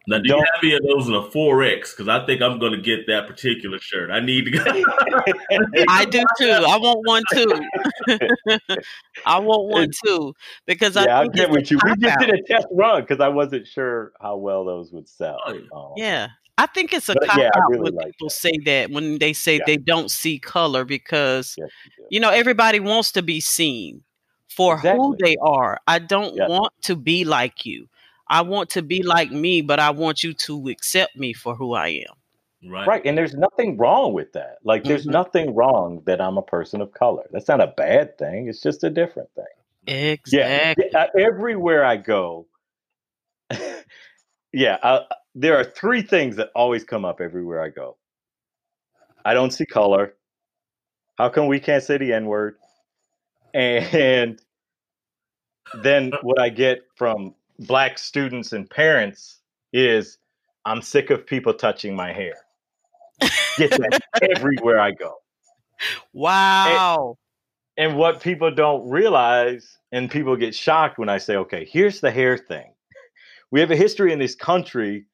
[0.08, 1.92] Now, do you Don't- have any of those in a 4X?
[1.96, 4.10] Because I think I'm going to get that particular shirt.
[4.10, 4.64] I need to go.
[5.90, 6.50] I do too.
[6.50, 7.62] I want one too.
[9.26, 10.34] I want one too
[10.66, 11.80] because yeah, I I get it's a with you.
[11.84, 12.28] We just cop-out.
[12.28, 15.38] did a test run because I wasn't sure how well those would sell.
[15.46, 15.60] Oh, yeah.
[15.74, 16.28] Um, Yeah.
[16.58, 18.34] I think it's a But, cop yeah, I out really when like people that.
[18.34, 19.64] say that when they say Yeah.
[19.66, 21.70] they don't see color because yes,
[22.10, 24.04] you know everybody wants to be seen
[24.56, 25.80] for who they are.
[25.88, 26.48] I don't Yeah.
[26.48, 27.88] want to be like you.
[28.28, 31.74] I want to be like me, but I want you to accept me for who
[31.74, 32.16] I am.
[32.72, 32.88] Right.
[32.88, 34.58] Right, and there's nothing wrong with that.
[34.64, 35.12] Like, there's Mhm.
[35.12, 37.28] nothing wrong that I'm a person of color.
[37.32, 38.48] That's not a bad thing.
[38.48, 39.46] It's just a different thing.
[39.88, 40.86] Exactly.
[40.94, 42.48] yeah, uh, everywhere I go,
[44.54, 47.98] yeah, uh, there are three things that always come up everywhere I go.
[49.26, 50.16] I don't see color.
[51.18, 52.58] How come we can't say the N word?
[53.54, 54.42] And
[55.82, 59.40] then what I get from black students and parents
[59.74, 60.18] is
[60.66, 62.36] I'm sick of people touching my hair.
[63.58, 64.02] Get that
[64.36, 65.16] everywhere I go.
[66.14, 67.18] Wow.
[67.78, 72.12] And what people don't realize, and people get shocked when I say, okay, here's the
[72.12, 72.74] hair thing.
[73.50, 75.06] We have a history in this country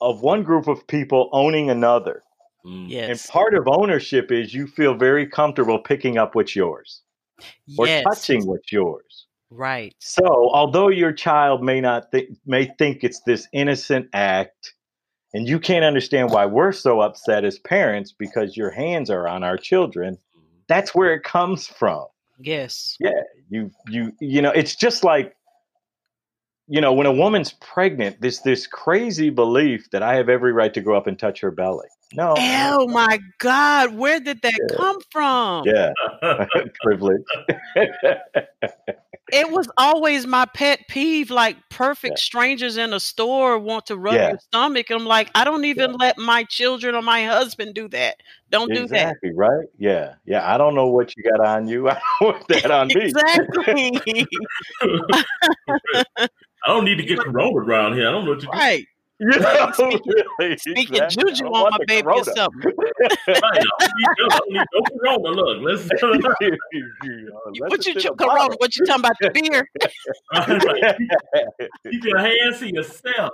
[0.00, 2.22] of one group of people owning another.
[2.64, 3.10] Mm.
[3.10, 7.02] And part of ownership is you feel very comfortable picking up what's yours
[7.78, 8.04] or yes.
[8.04, 9.26] touching what's yours.
[9.50, 9.94] Right.
[10.00, 14.74] So, although your child may not think may think it's this innocent act,
[15.32, 19.44] and you can't understand why we're so upset as parents because your hands are on
[19.44, 20.46] our children, mm-hmm.
[20.68, 22.06] that's where it comes from.
[22.38, 22.96] Yes.
[22.98, 23.10] Yeah.
[23.48, 25.36] You you you know it's just like
[26.68, 30.74] you know when a woman's pregnant there's this crazy belief that i have every right
[30.74, 33.94] to go up and touch her belly no Oh my God.
[33.96, 34.76] Where did that Yeah.
[34.76, 35.66] come from?
[35.66, 35.92] yeah
[36.82, 37.22] privilege
[39.32, 41.30] It was always my pet peeve.
[41.32, 42.22] Like perfect Yeah.
[42.22, 44.28] strangers in a store want to rub Yeah.
[44.28, 44.88] your stomach.
[44.90, 48.16] I'm like, I don't even let my children or my husband do that.
[48.50, 49.08] Don't do that.
[49.08, 52.48] exactly right yeah yeah i don't know what you got on you i don't want
[52.48, 53.92] that on me Exactly.
[56.64, 58.08] I don't need to get corona around here.
[58.08, 58.52] I don't know what to do.
[59.20, 59.34] Right.
[59.34, 61.32] you know, Speaking- really, Speaking exactly.
[61.32, 62.24] Juju on my the baby or corona.
[62.24, 62.72] something.
[63.28, 65.30] Right, I don't need, no- I don't need no corona.
[65.30, 66.12] Look, let's uh,
[67.02, 68.16] You let What us you in ch- corona?
[68.18, 68.56] bottle.
[68.58, 69.68] What you talking about the beer?
[71.90, 73.30] Keep your hands to yourself.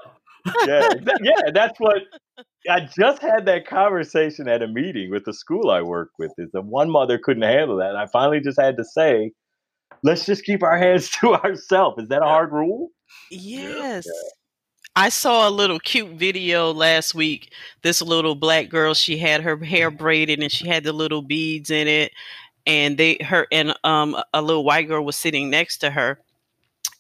[0.67, 2.03] yeah, exa- yeah, that's what
[2.69, 6.33] I just had that conversation at a meeting with the school I work with.
[6.39, 7.91] Is that one mother couldn't handle that.
[7.91, 9.33] And I finally just had to say,
[10.03, 12.03] let's just keep our hands to ourselves.
[12.03, 12.89] Is that a hard rule?
[13.31, 14.07] Yes.
[14.95, 17.53] I saw a little cute video last week.
[17.83, 21.71] This little black girl, she had her hair braided and she had the little beads
[21.71, 22.13] in it.
[22.67, 26.21] And they her and um a little white girl was sitting next to her.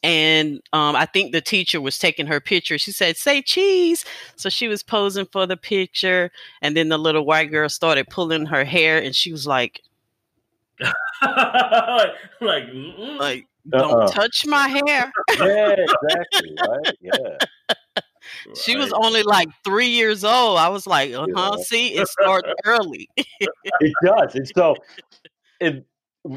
[0.03, 2.77] And um, I think the teacher was taking her picture.
[2.79, 7.25] She said, "Say cheese." So she was posing for the picture, and then the little
[7.25, 9.81] white girl started pulling her hair, and she was like,
[10.81, 10.93] like,
[12.41, 13.19] mm-mm.
[13.19, 14.09] "Like, don't Uh-uh.
[14.09, 16.55] touch my hair." Yeah, exactly.
[16.67, 16.97] right?
[17.01, 17.39] Yeah.
[18.61, 20.59] She was only like three years old.
[20.59, 21.57] I was like, uh huh.
[21.59, 21.65] Yeah.
[21.65, 23.09] See, it starts early.
[23.17, 24.35] It does.
[24.35, 24.77] And so
[25.61, 25.87] it,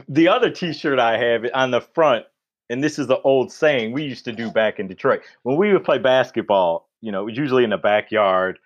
[0.09, 2.25] the other t-shirt I have on the front,
[2.69, 5.21] and this is the old saying we used to do back in Detroit.
[5.43, 8.57] When we would play basketball, you know, it was usually in the backyard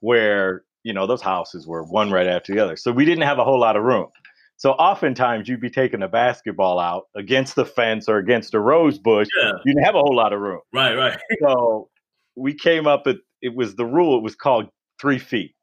[0.00, 2.76] where, you know, those houses were one right after the other.
[2.76, 4.08] So we didn't have a whole lot of room.
[4.56, 8.98] So oftentimes you'd be taking a basketball out against the fence or against a rose
[8.98, 9.28] bush.
[9.40, 10.60] Yeah, You didn't have a whole lot of room.
[10.72, 11.18] right, right.
[11.40, 11.88] So
[12.36, 14.66] we came up with it was the rule, it was called
[15.00, 15.54] three feet.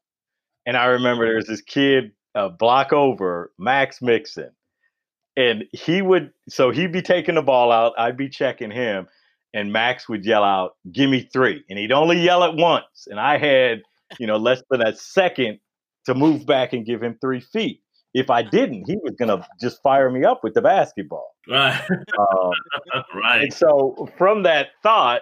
[0.65, 4.51] And I remember there was this kid a block over, Max Mixon.
[5.37, 9.07] And he would so he'd be taking the ball out, I'd be checking him,
[9.53, 11.63] and Max would yell out, Give me three.
[11.69, 13.07] And he'd only yell it once.
[13.07, 13.81] And I had,
[14.19, 15.59] you know, less than a second
[16.05, 17.81] to move back and give him three feet.
[18.13, 21.31] If I didn't, he was gonna just fire me up with the basketball.
[21.49, 21.81] Right,
[22.19, 22.51] Um,
[23.15, 23.43] right.
[23.43, 25.21] and so from that thought,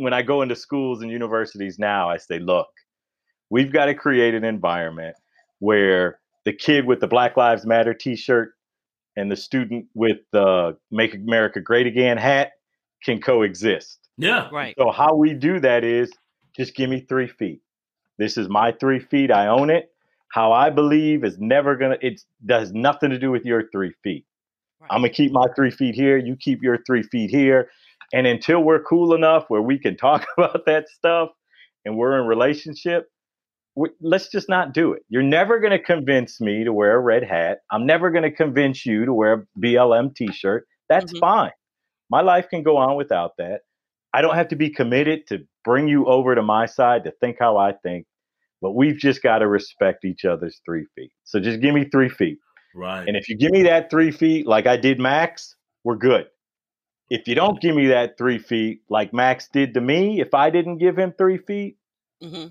[0.00, 2.68] when I go into schools and universities now, I say, look,
[3.50, 5.14] we've got to create an environment
[5.58, 8.54] where the kid with the Black Lives Matter t-shirt
[9.16, 12.52] and the student with the Make America Great Again hat
[13.04, 14.08] can coexist.
[14.16, 14.74] Yeah, right.
[14.78, 16.10] So how we do that is
[16.56, 17.60] just give me three feet.
[18.18, 19.30] This is my three feet.
[19.30, 19.90] I own it.
[20.32, 21.96] How I believe is never gonna.
[22.00, 24.24] It does nothing to do with your three feet.
[24.88, 26.16] I'm gonna keep my three feet here.
[26.16, 27.70] You keep your three feet here.
[28.12, 31.30] And until we're cool enough where we can talk about that stuff
[31.84, 33.06] and we're in relationship,
[33.76, 35.02] we, let's just not do it.
[35.08, 37.58] You're never gonna convince me to wear a red hat.
[37.70, 40.66] I'm never gonna convince you to wear a BLM T-shirt.
[40.88, 41.20] That's Mhm.
[41.20, 41.52] fine.
[42.10, 43.60] My life can go on without that.
[44.12, 47.36] I don't have to be committed to bring you over to my side to think
[47.38, 48.06] how I think,
[48.60, 51.12] but we've just got to respect each other's three feet.
[51.22, 52.38] So just give me three feet.
[52.74, 53.06] Right.
[53.06, 55.54] And if you give me that three feet like I did Max,
[55.84, 56.26] we're good.
[57.10, 60.48] If you don't give me that three feet like Max did to me, if I
[60.50, 61.76] didn't give him three feet,
[62.22, 62.46] hmm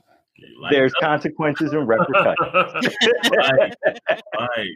[0.62, 2.38] Like- there's consequences and repercussions.
[3.36, 3.74] right.
[4.38, 4.76] Right.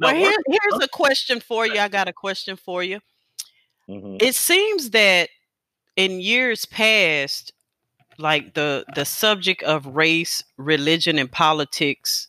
[0.00, 1.78] Well, here, here's a question for you.
[1.80, 3.00] I got a question for you.
[3.88, 4.20] Mhm.
[4.22, 5.28] It seems that
[5.96, 7.52] in years past,
[8.18, 12.28] like the the subject of race, religion, and politics,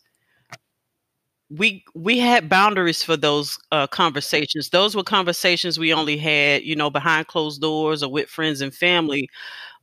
[1.49, 4.69] we we had boundaries for those uh, conversations.
[4.69, 8.73] Those were conversations we only had, you know, behind closed doors or with friends and
[8.73, 9.29] family.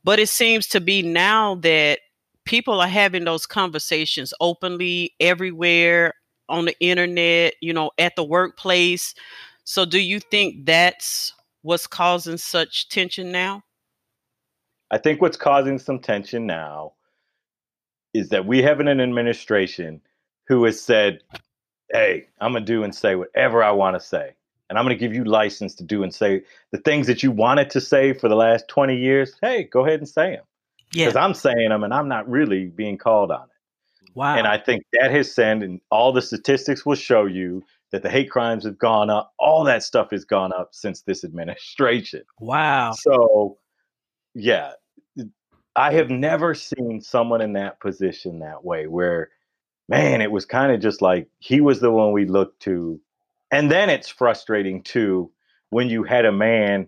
[0.03, 1.99] But it seems to be now that
[2.45, 6.13] people are having those conversations openly everywhere
[6.47, 9.15] on the internet, you know, at the workplace.
[9.63, 13.63] So do you think that's what's causing such tension now?
[14.91, 16.93] I think what's causing some tension now
[18.13, 19.99] is that we have an administration
[20.47, 21.21] who has said,
[21.91, 24.33] hey, I'm going to do and say whatever I want to say.
[24.69, 27.31] And I'm going to give you license to do and say the things that you
[27.31, 29.35] wanted to say for the last 20 years.
[29.41, 30.43] Hey, go ahead and say them.
[30.91, 31.05] Yeah.
[31.05, 34.09] Because I'm saying them and I'm not really being called on it.
[34.15, 34.37] Wow.
[34.37, 38.09] And I think that has sent, and all the statistics will show you that the
[38.09, 39.33] hate crimes have gone up.
[39.37, 42.23] All that stuff has gone up since this administration.
[42.39, 42.93] wow.
[42.93, 43.57] So,
[44.33, 44.71] yeah,
[45.75, 49.29] I have never seen someone in that position that way where,
[49.87, 52.99] man, it was kind of just like he was the one we looked to.
[53.51, 55.31] And then it's frustrating too
[55.69, 56.87] when you had a man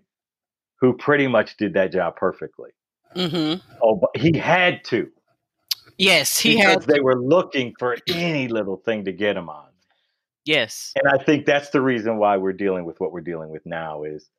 [0.79, 2.71] who pretty much did that job perfectly.
[3.15, 3.59] Mm-hmm.
[3.81, 5.09] Oh, but he had to
[5.97, 6.93] Yes, he because had.
[6.93, 9.65] they were looking for any little thing to get him on.
[10.45, 10.93] Yes.
[10.95, 14.03] And I think that's the reason why we're dealing with what we're dealing with now
[14.03, 14.29] is,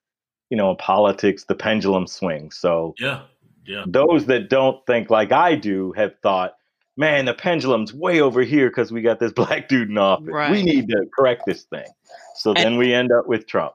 [0.51, 2.57] you know, in politics, the pendulum swings.
[2.57, 3.23] So Yeah.
[3.67, 3.85] Yeah.
[3.87, 6.55] those that don't think like I do have thought,
[6.99, 10.27] man, the pendulum's way over here because we got this black dude in office.
[10.51, 11.87] We need to correct this thing.
[12.37, 13.73] So And- then we end up with Trump.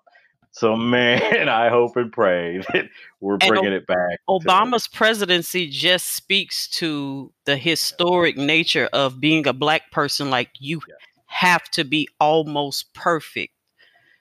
[0.52, 2.86] So man, I hope and pray that
[3.22, 3.98] we're And bringing it back.
[3.98, 10.30] to- Obama's presidency just speaks to the historic nature of being a black person.
[10.30, 10.94] Like you Yeah.
[11.26, 13.54] have to be almost perfect.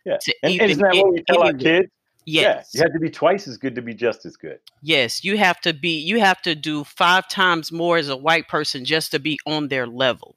[0.07, 0.17] yeah.
[0.23, 1.89] to And even isn't that get what we tell our kids?
[2.25, 2.71] Yes.
[2.73, 4.61] Yeah, you have to be twice as good to be just as good.
[4.83, 5.25] Yes.
[5.25, 5.99] You have to be.
[5.99, 9.69] You have to do five times more as a white person just to be on
[9.69, 10.37] their level.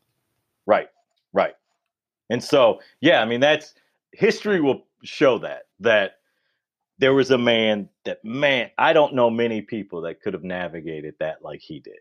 [0.65, 0.89] Right,
[1.33, 1.53] right.
[2.29, 3.73] And so, yeah, I mean, that's
[4.11, 6.13] history will show that that
[6.97, 11.15] there was a man that man I don't know many people that could have navigated
[11.19, 11.99] that like he did.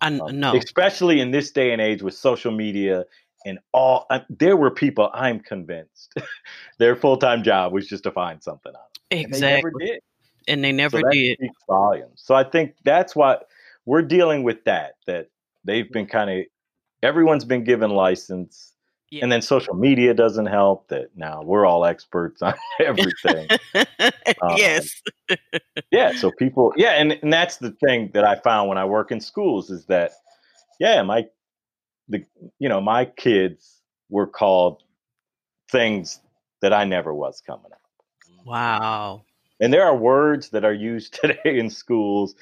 [0.00, 0.54] I Um, know.
[0.54, 3.04] especially in this day and age with social media
[3.44, 4.06] and all.
[4.10, 6.14] Uh, there were people I'm convinced
[6.78, 8.80] their full time job was just to find something on.
[9.10, 9.24] It.
[9.24, 9.86] And they never Exactly.
[9.86, 10.00] did.
[10.48, 11.38] And they never so did.
[11.38, 12.22] speaks volumes.
[12.22, 13.38] So I think that's why
[13.86, 14.94] we're dealing with that.
[15.06, 15.28] That
[15.64, 16.46] they've been kind of
[17.02, 18.72] everyone's been given license,
[19.10, 19.22] Yeah.
[19.24, 20.88] and then social media doesn't help.
[20.88, 23.48] That now we're all experts on everything.
[24.42, 25.02] Um, yes.
[25.90, 26.12] yeah.
[26.16, 29.20] So people, yeah, and and that's the thing that I found when I work in
[29.20, 30.12] schools is that,
[30.80, 31.26] yeah, my
[32.08, 32.24] the
[32.58, 33.80] you know my kids
[34.10, 34.82] were called
[35.70, 36.20] things
[36.62, 37.80] that I never was coming up.
[38.48, 39.22] Wow.
[39.60, 42.34] And there are words that are used today in schools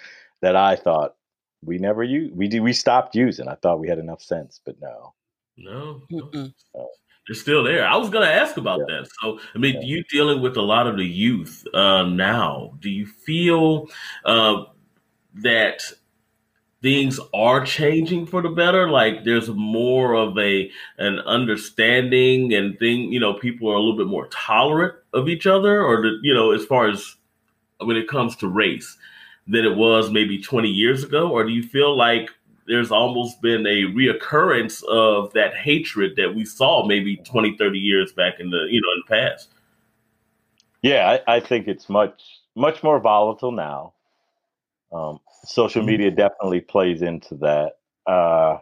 [0.43, 1.17] that I thought
[1.65, 2.31] we never use.
[2.35, 2.63] We do.
[2.63, 3.49] We stopped using.
[3.49, 5.15] I thought we had enough sense, but no.
[5.57, 6.03] No.
[6.11, 6.31] no.
[7.27, 7.85] They're still there.
[7.87, 8.99] I was going to ask about Yeah.
[9.01, 9.09] that.
[9.21, 9.81] So, I mean, Yeah.
[9.83, 12.75] you dealing with a lot of the youth uh, now.
[12.79, 13.89] Do you feel
[14.25, 14.65] uh,
[15.43, 15.83] that
[16.87, 18.89] things are changing for the better?
[18.89, 23.13] Like there's more of a an understanding and thing.
[23.13, 26.33] You know, people are a little bit more tolerant of each other, or the, you
[26.33, 27.17] know, as far as
[27.81, 28.97] when it comes to race,
[29.49, 31.29] than it was maybe 20 years ago.
[31.29, 32.31] Or do you feel like
[32.69, 38.13] there's almost been a reoccurrence of that hatred that we saw maybe 20, 30 years
[38.13, 39.49] back in the, you know, in the past.
[40.83, 42.23] Yeah, I, I think it's much
[42.55, 43.93] much more volatile now.
[44.93, 45.87] Um, social Mhm.
[45.87, 47.79] media definitely plays into that.
[48.07, 48.59] Uh,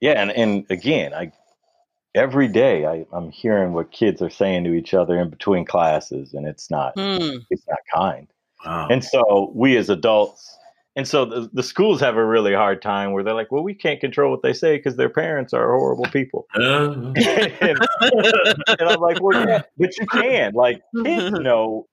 [0.00, 1.32] yeah, and, and again, I
[2.14, 6.34] every day I, I'm hearing what kids are saying to each other in between classes,
[6.34, 7.38] and it's not Hmm.
[7.50, 8.28] it's not kind.
[8.64, 8.88] Wow.
[8.90, 10.58] And so we as adults,
[10.96, 13.74] and so the, the schools have a really hard time where they're like, well, we
[13.74, 16.46] can't control what they say because their parents are horrible people.
[16.60, 17.12] Uh,
[17.60, 17.78] and,
[18.68, 20.52] and I'm like, well, yeah, but you can.
[20.54, 21.86] Like, kids know.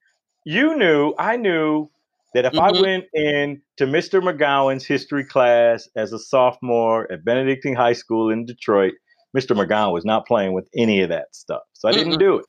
[0.44, 1.90] You knew, I knew
[2.38, 2.82] that if I Mhm.
[2.82, 4.22] went in to Mr.
[4.22, 8.94] McGowan's history class as a sophomore at Benedictine High School in Detroit,
[9.36, 9.56] Mr.
[9.56, 11.64] McGowan was not playing with any of that stuff.
[11.74, 12.20] So I didn't Mm-mm.
[12.20, 12.46] do it.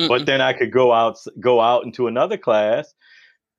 [0.00, 0.08] Mm-mm.
[0.08, 2.94] But then I could go out go out into another class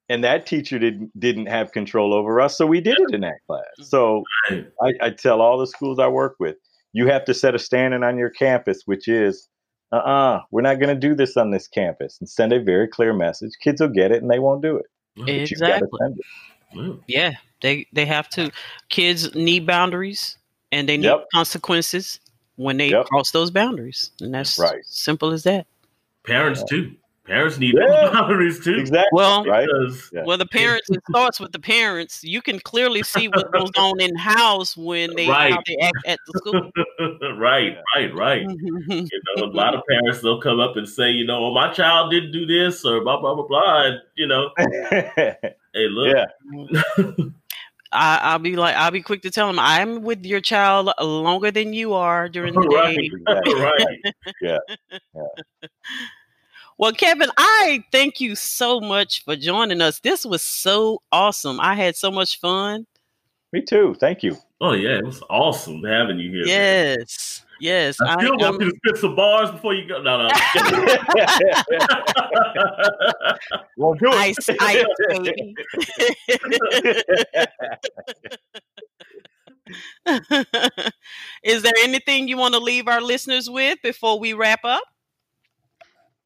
[0.08, 3.40] and that teacher didn't didn't have control over us, so we did it in that
[3.48, 3.64] class.
[3.90, 4.24] So
[4.82, 6.56] I, I tell all the schools I work with,
[6.94, 9.48] you have to set a standard on your campus, which is,
[9.92, 13.14] uh-uh, we're not going to do this on this campus, and send a very clear
[13.14, 13.52] message.
[13.62, 14.86] Kids will get it, and they won't do it.
[15.26, 16.00] But you've gotta Exactly.
[16.02, 16.26] send it.
[16.76, 18.52] Well, Yeah, they they have to.
[18.90, 20.38] Kids need boundaries,
[20.72, 21.28] and they need Yep.
[21.34, 22.20] consequences
[22.56, 23.06] when they Yep.
[23.06, 24.84] cross those boundaries, and that's Right.
[24.86, 25.68] simple as that.
[26.26, 26.96] Parents too.
[27.30, 28.10] Parents need Yeah.
[28.12, 28.76] boundaries too.
[28.76, 29.08] Exactly.
[29.14, 29.68] Well, Right.
[29.68, 30.24] Because Yeah.
[30.26, 32.24] well, the parents it starts with the parents.
[32.24, 35.60] You can clearly see what goes on in house when they how Right.
[35.68, 36.72] they act at the school.
[37.38, 38.42] right, right, right.
[38.90, 41.72] You know, a lot of parents they'll come up and say, you know, oh, my
[41.72, 43.84] child didn't do this or blah blah blah blah.
[43.86, 46.26] And you know, hey, look, yeah.
[47.92, 51.52] I, I'll be like, I'll be quick to tell them, I'm with your child longer
[51.52, 53.10] than you are during the right, day.
[53.14, 54.54] Exactly.
[55.14, 55.30] right.
[56.80, 60.00] Well, Kevin, I thank you so much for joining us.
[60.00, 61.60] This was so awesome.
[61.60, 62.88] I had so much fun.
[63.52, 63.96] Me too.
[64.00, 64.38] Thank you.
[64.62, 66.46] Oh yeah, it was awesome having you here.
[66.46, 66.98] man.
[67.00, 68.00] Yes, yes.
[68.00, 70.02] I still I, want you to spit some bars before you go.
[70.02, 70.30] No, no.
[73.76, 74.16] Won't do it.
[74.16, 75.56] Ice, ice, baby.
[81.44, 84.84] Is there anything you want to leave our listeners with before we wrap up?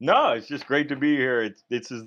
[0.04, 1.42] No, it's just great to be here.
[1.42, 2.04] It's it's just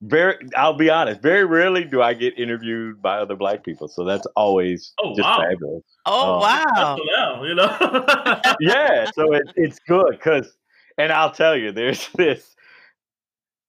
[0.00, 0.36] very.
[0.56, 1.20] I'll be honest.
[1.20, 5.28] Very rarely do I get interviewed by other black people, so that's always Oh, just
[5.28, 5.38] wow.
[5.40, 5.82] fabulous.
[6.06, 6.38] Oh, Oh.
[6.40, 6.96] wow.
[6.96, 8.52] So now, you know.
[8.60, 10.56] yeah, so it, it's good because,
[10.96, 12.56] and I'll tell you, there's this,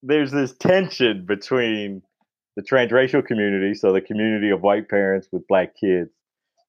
[0.02, 2.02] there's this tension between
[2.56, 6.10] the transracial community, so the community of white parents with black kids,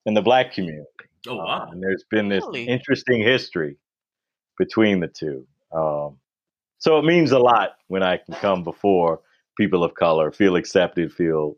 [0.05, 0.85] and the black community.
[1.29, 1.63] oh wow.
[1.63, 2.65] Um, and there's been this Really?
[2.65, 3.77] interesting history
[4.59, 5.47] between the two.
[5.73, 6.17] Um,
[6.79, 9.21] so it means a lot when I can come before
[9.57, 11.57] people of color, feel accepted, feel,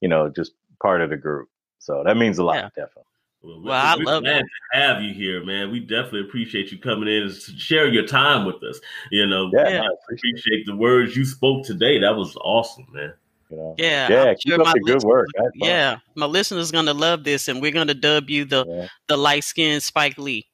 [0.00, 1.48] you know, just part of the group.
[1.78, 2.68] So that means a lot, Yeah.
[2.76, 3.04] definitely.
[3.42, 5.70] Well, Well, I we're love glad to have you here, man.
[5.70, 8.78] We definitely appreciate you coming in and sharing your time with us.
[9.10, 9.82] You know, Yeah, Yeah.
[9.82, 11.98] I appreciate appreciate the words you spoke today.
[12.00, 13.04] That was awesome, man.
[13.10, 13.16] it,
[13.50, 13.74] you know.
[13.78, 15.26] Yeah, yeah, I'm keep sure up my the good listeners- work.
[15.38, 15.68] I had fun.
[15.70, 18.88] Yeah, my listeners gonna love this, and we're gonna dub you the Yeah.
[19.08, 20.46] the light skinned Spike Lee.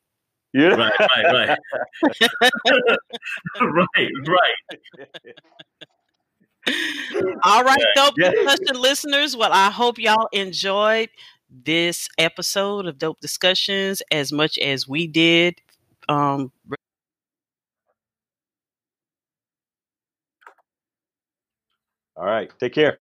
[0.52, 0.74] Yeah.
[0.74, 1.58] Right, right, right.
[3.60, 4.54] right, right.
[7.42, 8.30] All right, dope Yeah.
[8.44, 9.36] discussion listeners.
[9.36, 11.08] Well, I hope y'all enjoyed
[11.50, 15.60] this episode of Dope Discussions as much as we did.
[16.08, 16.52] Um,
[22.16, 22.50] All right.
[22.58, 22.98] Take care.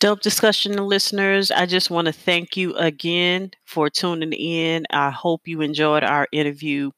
[0.00, 4.84] Dope discussion listeners, I just want to thank you again for tuning in.
[4.90, 6.90] I hope you enjoyed our interview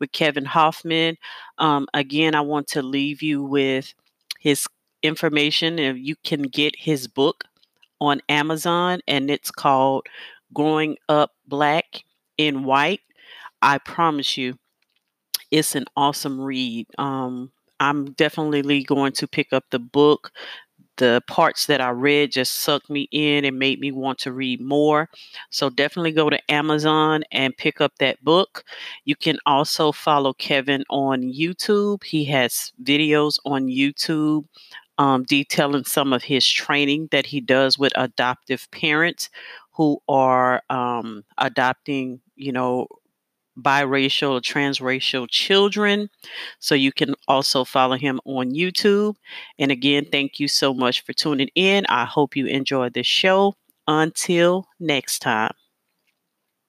[0.00, 1.16] with Kevin Hofmann.
[1.58, 3.94] Um, again, I want to leave you with
[4.40, 4.66] his
[5.02, 5.78] information.
[5.78, 7.44] If you can get his book
[8.00, 10.06] on Amazon, and it's called
[10.54, 12.04] Growing Up Black
[12.36, 13.00] in White.
[13.62, 14.58] I promise you,
[15.50, 16.86] it's an awesome read.
[16.98, 17.50] Um,
[17.80, 20.32] I'm definitely going to pick up the book
[20.98, 24.60] the parts that I read just sucked me in and made me want to read
[24.60, 25.08] more.
[25.50, 28.64] So definitely go to Amazon and pick up that book.
[29.04, 32.04] You can also follow Kevin on YouTube.
[32.04, 34.44] He has videos on YouTube
[34.98, 39.30] um, detailing some of his training that he does with adoptive parents
[39.72, 42.88] who are um, adopting, you know,
[43.62, 46.08] biracial or transracial children.
[46.58, 49.16] So you can also follow him on YouTube.
[49.58, 51.86] And again, thank you so much for tuning in.
[51.88, 53.54] I hope you enjoyed this show.
[53.86, 55.52] Until next time.